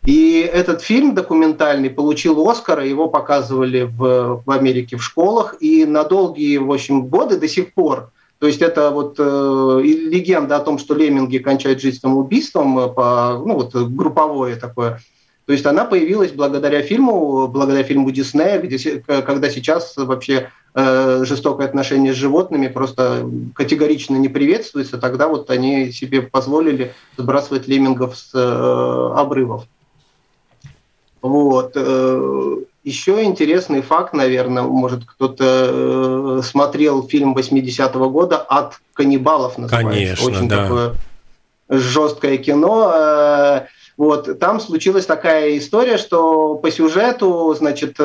И 0.04 0.40
этот 0.52 0.82
фильм 0.82 1.14
документальный 1.14 1.90
получил 1.90 2.48
Оскара, 2.48 2.84
его 2.84 3.08
показывали 3.08 3.82
в, 3.82 4.42
в 4.44 4.50
Америке 4.50 4.96
в 4.96 5.04
школах, 5.04 5.56
и 5.60 5.84
на 5.84 6.02
долгие, 6.02 6.58
в 6.58 6.72
общем, 6.72 7.06
годы 7.06 7.38
до 7.38 7.48
сих 7.48 7.72
пор, 7.72 8.10
то 8.42 8.48
есть 8.48 8.60
это 8.60 8.90
вот 8.90 9.14
э, 9.20 9.80
легенда 9.84 10.56
о 10.56 10.60
том, 10.60 10.78
что 10.78 10.94
лемминги 10.96 11.38
кончают 11.38 11.80
жизнь 11.80 12.00
самоубийством, 12.00 12.76
э, 12.76 12.88
по, 12.88 13.40
ну 13.46 13.54
вот 13.54 13.72
групповое 13.72 14.56
такое 14.56 14.98
То 15.46 15.52
есть 15.52 15.66
она 15.66 15.84
появилась 15.84 16.30
благодаря 16.30 16.82
фильму, 16.82 17.48
благодаря 17.48 17.82
фильму 17.82 18.10
Диснея, 18.10 18.60
где, 18.60 19.00
когда 19.00 19.50
сейчас 19.50 19.96
вообще 19.96 20.50
э, 20.74 21.24
жестокое 21.24 21.66
отношение 21.66 22.12
с 22.12 22.16
животными 22.16 22.68
просто 22.68 23.28
категорично 23.54 24.16
не 24.16 24.28
приветствуется, 24.28 24.98
тогда 24.98 25.26
вот 25.26 25.50
они 25.50 25.90
себе 25.90 26.22
позволили 26.22 26.94
сбрасывать 27.16 27.66
леммингов 27.66 28.16
с 28.16 28.30
э, 28.34 29.12
обрывов. 29.18 29.64
Вот. 31.22 31.72
Э, 31.74 32.56
еще 32.84 33.24
интересный 33.24 33.82
факт, 33.82 34.12
наверное, 34.12 34.62
может 34.62 35.04
кто-то 35.04 35.44
э, 35.44 36.40
смотрел 36.44 37.06
фильм 37.06 37.36
80-го 37.36 38.10
года 38.10 38.38
«От 38.38 38.80
каннибалов» 38.94 39.58
называется. 39.58 39.90
Конечно, 39.90 40.26
Очень 40.26 40.48
да. 40.48 40.62
такое 40.62 40.94
жесткое 41.68 42.38
кино. 42.38 43.66
Э, 44.02 44.04
вот, 44.04 44.38
там 44.38 44.60
случилась 44.60 45.06
такая 45.06 45.56
история, 45.58 45.96
что 45.96 46.56
по 46.56 46.70
сюжету, 46.70 47.54
значит, 47.56 47.96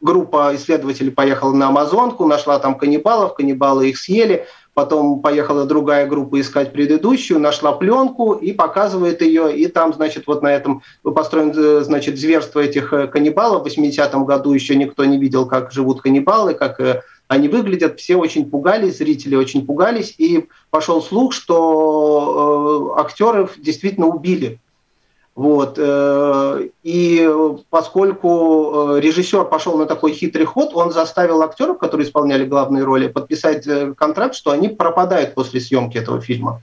группа 0.00 0.54
исследователей 0.56 1.12
поехала 1.12 1.52
на 1.52 1.68
Амазонку, 1.68 2.26
нашла 2.26 2.58
там 2.58 2.74
каннибалов, 2.76 3.34
каннибалы 3.34 3.90
их 3.90 3.98
съели– 3.98 4.46
потом 4.74 5.20
поехала 5.20 5.66
другая 5.66 6.06
группа 6.06 6.40
искать 6.40 6.72
предыдущую, 6.72 7.40
нашла 7.40 7.72
пленку 7.72 8.32
и 8.32 8.52
показывает 8.52 9.20
ее, 9.20 9.54
и 9.56 9.66
там, 9.66 9.92
значит, 9.92 10.26
вот 10.26 10.42
на 10.42 10.48
этом 10.48 10.82
построен, 11.02 11.52
э, 11.54 11.80
значит, 11.82 12.18
зверство 12.18 12.60
этих 12.60 12.92
э, 12.92 13.06
каннибалов. 13.06 13.62
В 13.62 13.66
80-м 13.66 14.24
году 14.24 14.52
еще 14.52 14.74
никто 14.76 15.04
не 15.04 15.18
видел, 15.18 15.46
как 15.46 15.72
живут 15.72 16.00
каннибалы, 16.00 16.54
как 16.54 16.80
э, 16.80 17.02
они 17.32 17.48
выглядят, 17.48 18.00
все 18.00 18.16
очень 18.16 18.48
пугались, 18.48 18.98
зрители 18.98 19.34
очень 19.36 19.66
пугались, 19.66 20.14
и 20.18 20.48
пошел 20.70 21.02
слух, 21.02 21.32
что 21.32 22.94
актеров 22.98 23.54
действительно 23.58 24.06
убили 24.06 24.60
вот. 25.34 25.78
Э, 25.78 26.68
и 26.82 27.30
поскольку 27.70 28.96
э, 28.96 29.00
режиссер 29.00 29.46
пошел 29.46 29.78
на 29.78 29.86
такой 29.86 30.12
хитрый 30.12 30.44
ход, 30.44 30.72
он 30.74 30.92
заставил 30.92 31.42
актеров, 31.42 31.78
которые 31.78 32.06
исполняли 32.06 32.44
главные 32.44 32.84
роли, 32.84 33.08
подписать 33.08 33.66
э, 33.66 33.94
контракт, 33.96 34.34
что 34.34 34.50
они 34.50 34.68
пропадают 34.68 35.34
после 35.34 35.60
съемки 35.60 35.96
этого 35.96 36.20
фильма. 36.20 36.62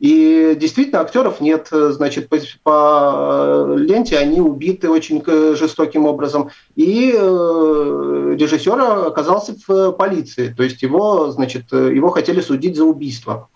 И 0.00 0.56
действительно, 0.58 1.00
актеров 1.00 1.40
нет, 1.40 1.68
значит, 1.70 2.28
по, 2.28 2.38
по 2.62 3.74
ленте 3.76 4.18
они 4.18 4.40
убиты 4.40 4.90
очень 4.90 5.22
жестоким 5.56 6.06
образом. 6.06 6.50
И 6.74 7.12
режиссер 7.12 9.06
оказался 9.06 9.54
в 9.66 9.92
полиции, 9.92 10.52
то 10.54 10.62
есть 10.62 10.82
его, 10.82 11.30
значит, 11.30 11.72
его 11.72 12.10
хотели 12.10 12.40
судить 12.40 12.76
за 12.76 12.84
убийство. 12.84 13.48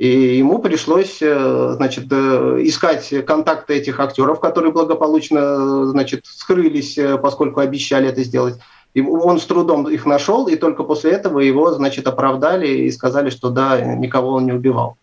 И 0.00 0.38
ему 0.38 0.60
пришлось 0.60 1.18
э, 1.20 1.72
значит, 1.76 2.06
э, 2.10 2.60
искать 2.62 3.12
контакты 3.26 3.74
этих 3.74 4.00
актеров, 4.00 4.40
которые 4.40 4.72
благополучно 4.72 5.84
значит, 5.84 6.24
скрылись, 6.24 6.96
э, 6.96 7.18
поскольку 7.18 7.60
обещали 7.60 8.08
это 8.08 8.22
сделать. 8.22 8.58
И 8.94 9.02
он 9.02 9.38
с 9.38 9.44
трудом 9.44 9.86
их 9.90 10.06
нашел, 10.06 10.46
и 10.48 10.56
только 10.56 10.84
после 10.84 11.10
этого 11.10 11.40
его 11.40 11.70
значит, 11.72 12.06
оправдали 12.06 12.66
и 12.66 12.90
сказали, 12.90 13.28
что 13.28 13.50
да, 13.50 13.78
никого 13.94 14.30
он 14.30 14.46
не 14.46 14.52
убивал. 14.52 14.96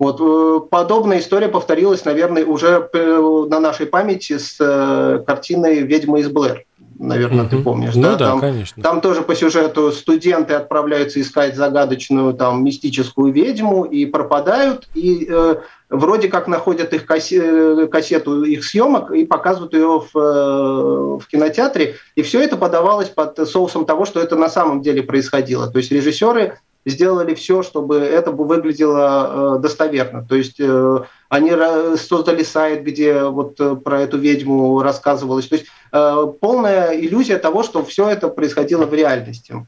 Вот. 0.00 0.68
Подобная 0.70 1.20
история 1.20 1.48
повторилась, 1.48 2.04
наверное, 2.04 2.44
уже 2.44 2.90
на 2.92 3.60
нашей 3.60 3.86
памяти 3.86 4.38
с 4.38 5.22
картиной 5.24 5.82
«Ведьма 5.82 6.18
из 6.18 6.28
Блэр» 6.28 6.64
наверное, 7.00 7.48
ты 7.48 7.58
помнишь. 7.58 7.94
Ну 7.94 8.02
да, 8.02 8.10
да 8.12 8.26
там, 8.26 8.40
конечно. 8.40 8.82
Там 8.82 9.00
тоже 9.00 9.22
по 9.22 9.34
сюжету 9.34 9.90
студенты 9.90 10.54
отправляются 10.54 11.20
искать 11.20 11.56
загадочную 11.56 12.34
там 12.34 12.62
мистическую 12.62 13.32
ведьму 13.32 13.84
и 13.84 14.06
пропадают, 14.06 14.88
и 14.94 15.26
э, 15.28 15.56
вроде 15.88 16.28
как 16.28 16.46
находят 16.46 16.92
их 16.92 17.06
кассе, 17.06 17.86
кассету 17.88 18.44
их 18.44 18.64
съемок 18.64 19.10
и 19.10 19.24
показывают 19.24 19.72
ее 19.72 20.02
в, 20.12 20.16
э, 20.16 21.18
в 21.18 21.26
кинотеатре, 21.26 21.96
и 22.14 22.22
все 22.22 22.42
это 22.42 22.56
подавалось 22.56 23.08
под 23.08 23.48
соусом 23.48 23.86
того, 23.86 24.04
что 24.04 24.20
это 24.20 24.36
на 24.36 24.48
самом 24.48 24.82
деле 24.82 25.02
происходило. 25.02 25.68
То 25.70 25.78
есть 25.78 25.90
режиссеры 25.90 26.58
сделали 26.86 27.34
все, 27.34 27.62
чтобы 27.62 27.96
это 27.96 28.30
выглядело 28.30 29.56
э, 29.56 29.60
достоверно. 29.60 30.24
То 30.26 30.36
есть 30.36 30.58
э, 30.58 30.98
они 31.28 31.52
создали 31.96 32.42
сайт, 32.42 32.82
где 32.82 33.24
вот 33.24 33.60
э, 33.60 33.76
про 33.76 34.00
эту 34.00 34.18
ведьму 34.18 34.80
рассказывалось. 34.82 35.46
То 35.46 35.56
есть 35.56 35.66
полная 35.90 36.92
иллюзия 36.92 37.36
того, 37.36 37.64
что 37.64 37.84
все 37.84 38.08
это 38.08 38.28
происходило 38.28 38.86
в 38.86 38.94
реальности. 38.94 39.66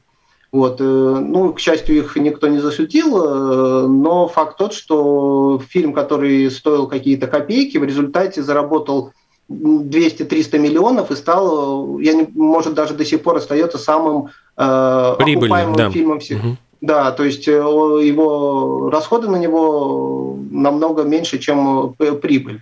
Вот. 0.53 0.79
Ну, 0.79 1.51
к 1.51 1.59
счастью, 1.59 1.97
их 1.97 2.15
никто 2.15 2.47
не 2.47 2.59
засудил, 2.59 3.89
но 3.89 4.29
факт 4.29 4.57
тот, 4.57 4.73
что 4.73 5.59
фильм, 5.67 5.91
который 5.91 6.49
стоил 6.49 6.87
какие-то 6.87 7.27
копейки, 7.27 7.77
в 7.77 7.83
результате 7.83 8.41
заработал 8.41 9.11
200-300 9.49 10.57
миллионов 10.57 11.11
и 11.11 11.15
стал, 11.15 11.99
я 11.99 12.13
не, 12.13 12.27
может, 12.33 12.73
даже 12.73 12.93
до 12.93 13.05
сих 13.05 13.21
пор 13.21 13.37
остается 13.37 13.77
самым 13.77 14.27
э, 14.55 14.61
окупаемым 14.61 15.75
да. 15.75 15.89
фильмом 15.89 16.19
всех. 16.19 16.39
Угу. 16.43 16.57
Да, 16.83 17.13
то 17.13 17.23
есть 17.23 17.47
э, 17.47 17.51
его 17.51 18.89
расходы 18.91 19.29
на 19.29 19.37
него 19.37 20.37
намного 20.51 21.03
меньше, 21.03 21.39
чем 21.39 21.95
э, 21.97 22.11
прибыль. 22.11 22.61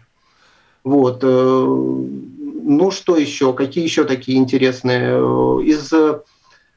Вот. 0.83 1.21
Э, 1.23 1.65
ну, 1.65 2.91
что 2.91 3.17
еще? 3.17 3.51
Какие 3.53 3.83
еще 3.83 4.03
такие 4.03 4.37
интересные? 4.37 5.17
Из, 5.63 5.91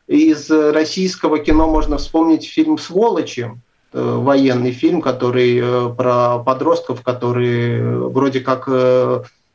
из 0.07 0.51
российского 0.51 1.39
кино 1.39 1.69
можно 1.69 1.99
вспомнить 1.99 2.49
фильм 2.49 2.79
«Сволочи», 2.79 3.51
военный 3.93 4.73
фильм, 4.73 5.03
который 5.03 5.63
про 5.95 6.39
подростков, 6.39 7.03
которые 7.03 8.09
вроде 8.09 8.41
как 8.41 8.67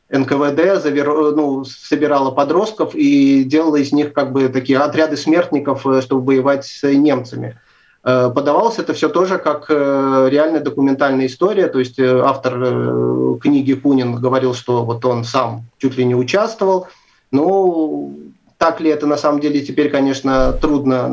НКВД 0.08 0.80
завер... 0.80 1.34
ну, 1.34 1.64
собирала 1.64 2.30
подростков 2.30 2.94
и 2.94 3.42
делала 3.42 3.76
из 3.76 3.92
них 3.92 4.12
как 4.12 4.32
бы 4.32 4.48
такие 4.48 4.78
отряды 4.78 5.16
смертников, 5.16 5.80
чтобы 5.80 6.24
воевать 6.24 6.64
с 6.64 6.84
немцами. 6.84 7.58
Э, 8.02 8.30
подавалось 8.34 8.78
это 8.78 8.94
все 8.94 9.08
тоже 9.08 9.38
как 9.38 9.66
э, 9.68 10.28
реальная 10.30 10.60
документальная 10.60 11.26
история, 11.26 11.66
то 11.68 11.78
есть 11.78 11.98
э, 11.98 12.20
автор 12.20 13.38
книги 13.40 13.74
Кунин 13.74 14.16
говорил, 14.16 14.54
что 14.54 14.84
вот 14.84 15.04
он 15.04 15.24
сам 15.24 15.64
чуть 15.78 15.96
ли 15.98 16.04
не 16.04 16.14
участвовал. 16.14 16.86
Ну, 17.30 18.18
так 18.56 18.80
ли 18.80 18.90
это 18.90 19.06
на 19.06 19.16
самом 19.16 19.40
деле 19.40 19.60
теперь, 19.60 19.90
конечно, 19.90 20.52
трудно 20.52 21.08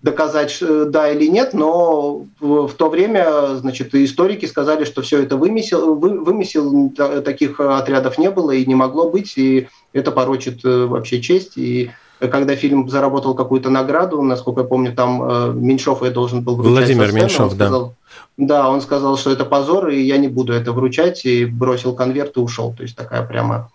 доказать, 0.00 0.56
да 0.60 1.10
или 1.10 1.26
нет, 1.26 1.54
но 1.54 2.24
в 2.38 2.70
то 2.70 2.88
время, 2.88 3.56
значит, 3.56 3.92
историки 3.96 4.46
сказали, 4.46 4.84
что 4.84 5.02
все 5.02 5.22
это 5.22 5.36
вымысел, 5.36 5.96
вымысел 5.96 6.90
таких 7.24 7.58
отрядов 7.58 8.16
не 8.16 8.30
было 8.30 8.52
и 8.52 8.64
не 8.64 8.76
могло 8.76 9.10
быть, 9.10 9.36
и 9.36 9.66
это 9.92 10.12
порочит 10.12 10.62
вообще 10.62 11.20
честь 11.20 11.58
и 11.58 11.90
когда 12.18 12.56
фильм 12.56 12.88
заработал 12.88 13.34
какую-то 13.34 13.70
награду, 13.70 14.20
насколько 14.22 14.62
я 14.62 14.66
помню, 14.66 14.92
там 14.92 15.22
э, 15.22 15.52
Меньшов 15.54 16.02
я 16.02 16.10
должен 16.10 16.42
был 16.42 16.56
вручать 16.56 16.72
Владимир 16.72 17.12
Меньшов, 17.12 17.52
сказал, 17.52 17.94
да. 18.36 18.46
Да, 18.46 18.70
он 18.70 18.80
сказал, 18.80 19.16
что 19.16 19.30
это 19.30 19.44
позор, 19.44 19.88
и 19.88 20.00
я 20.00 20.16
не 20.16 20.28
буду 20.28 20.52
это 20.52 20.72
вручать, 20.72 21.24
и 21.24 21.44
бросил 21.44 21.94
конверт 21.94 22.36
и 22.36 22.40
ушел. 22.40 22.74
То 22.76 22.82
есть 22.82 22.96
такая 22.96 23.22
прямо 23.22 23.70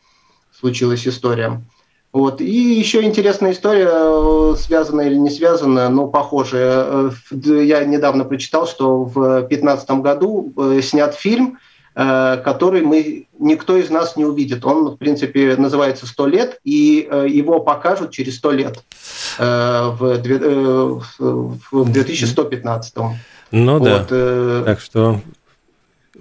случилась 0.58 1.08
история. 1.08 1.62
Вот. 2.12 2.41
И 2.41 2.80
еще 2.80 3.04
интересная 3.04 3.54
история, 3.54 3.89
э, 3.91 4.56
связанная 4.58 5.08
или 5.08 5.16
не 5.16 5.30
связанная, 5.30 5.89
но 5.89 6.08
похожая. 6.08 7.12
Э, 7.32 7.64
я 7.64 7.84
недавно 7.86 8.26
прочитал, 8.26 8.68
что 8.68 9.04
в 9.04 9.48
2015 9.48 9.89
году 10.02 10.54
снят 10.82 11.16
фильм– 11.16 11.58
который 11.96 12.82
мы 12.82 13.28
никто 13.39 13.78
из 13.78 13.89
нас 13.89 14.16
не 14.16 14.26
увидит. 14.26 14.66
Он, 14.66 14.89
в 14.89 14.98
принципе, 14.98 15.56
называется 15.58 16.08
«Сто 16.08 16.26
лет», 16.26 16.60
и 16.64 17.08
э, 17.10 17.28
его 17.30 17.60
покажут 17.60 18.12
через 18.12 18.38
сто 18.38 18.52
лет 18.52 18.84
э, 19.38 19.89
в 20.00 20.20
2115. 21.72 22.96
Ну 23.52 23.78
вот. 23.78 23.84
да, 23.84 24.64
так 24.66 24.80
что 24.80 25.22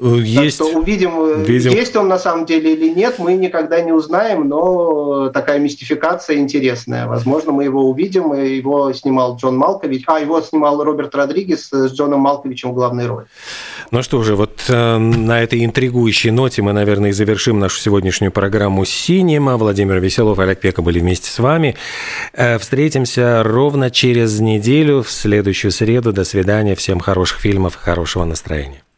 есть. 0.00 0.58
Так 0.58 0.68
что 0.68 0.78
увидим, 0.78 1.42
видим. 1.42 1.72
есть 1.72 1.94
он 1.96 2.08
на 2.08 2.18
самом 2.18 2.46
деле 2.46 2.74
или 2.74 2.88
нет, 2.88 3.18
мы 3.18 3.34
никогда 3.34 3.80
не 3.80 3.92
узнаем, 3.92 4.48
но 4.48 5.28
такая 5.28 5.58
мистификация 5.58 6.38
интересная. 6.38 7.06
Возможно, 7.06 7.52
мы 7.52 7.64
его 7.64 7.88
увидим, 7.88 8.32
его 8.32 8.92
снимал 8.94 9.36
Джон 9.36 9.56
Малкович, 9.56 10.04
а 10.06 10.18
его 10.18 10.40
снимал 10.40 10.82
Роберт 10.82 11.14
Родригес 11.14 11.68
с 11.70 11.92
Джоном 11.92 12.20
Малковичем 12.20 12.70
в 12.70 12.74
главной 12.74 13.06
роли. 13.06 13.26
Ну 13.90 14.02
что 14.02 14.22
же, 14.22 14.34
вот 14.34 14.64
э, 14.68 14.96
на 14.98 15.42
этой 15.42 15.64
интригующей 15.64 16.30
ноте 16.30 16.62
мы, 16.62 16.72
наверное, 16.72 17.10
и 17.10 17.12
завершим 17.12 17.58
нашу 17.58 17.78
сегодняшнюю 17.78 18.32
программу 18.32 18.84
«Синема». 18.86 19.58
Владимир 19.58 20.00
Веселов 20.00 20.38
и 20.38 20.42
Олег 20.42 20.60
Пека 20.60 20.80
были 20.80 21.00
вместе 21.00 21.30
с 21.30 21.38
вами. 21.38 21.76
Э, 22.32 22.58
встретимся 22.58 23.42
ровно 23.42 23.90
через 23.90 24.40
неделю 24.40 25.02
в 25.02 25.10
следующую 25.10 25.70
среду. 25.70 26.12
До 26.12 26.24
свидания. 26.24 26.74
Всем 26.74 26.98
хороших 26.98 27.40
фильмов, 27.40 27.76
хорошего 27.76 28.24
настроения. 28.24 28.82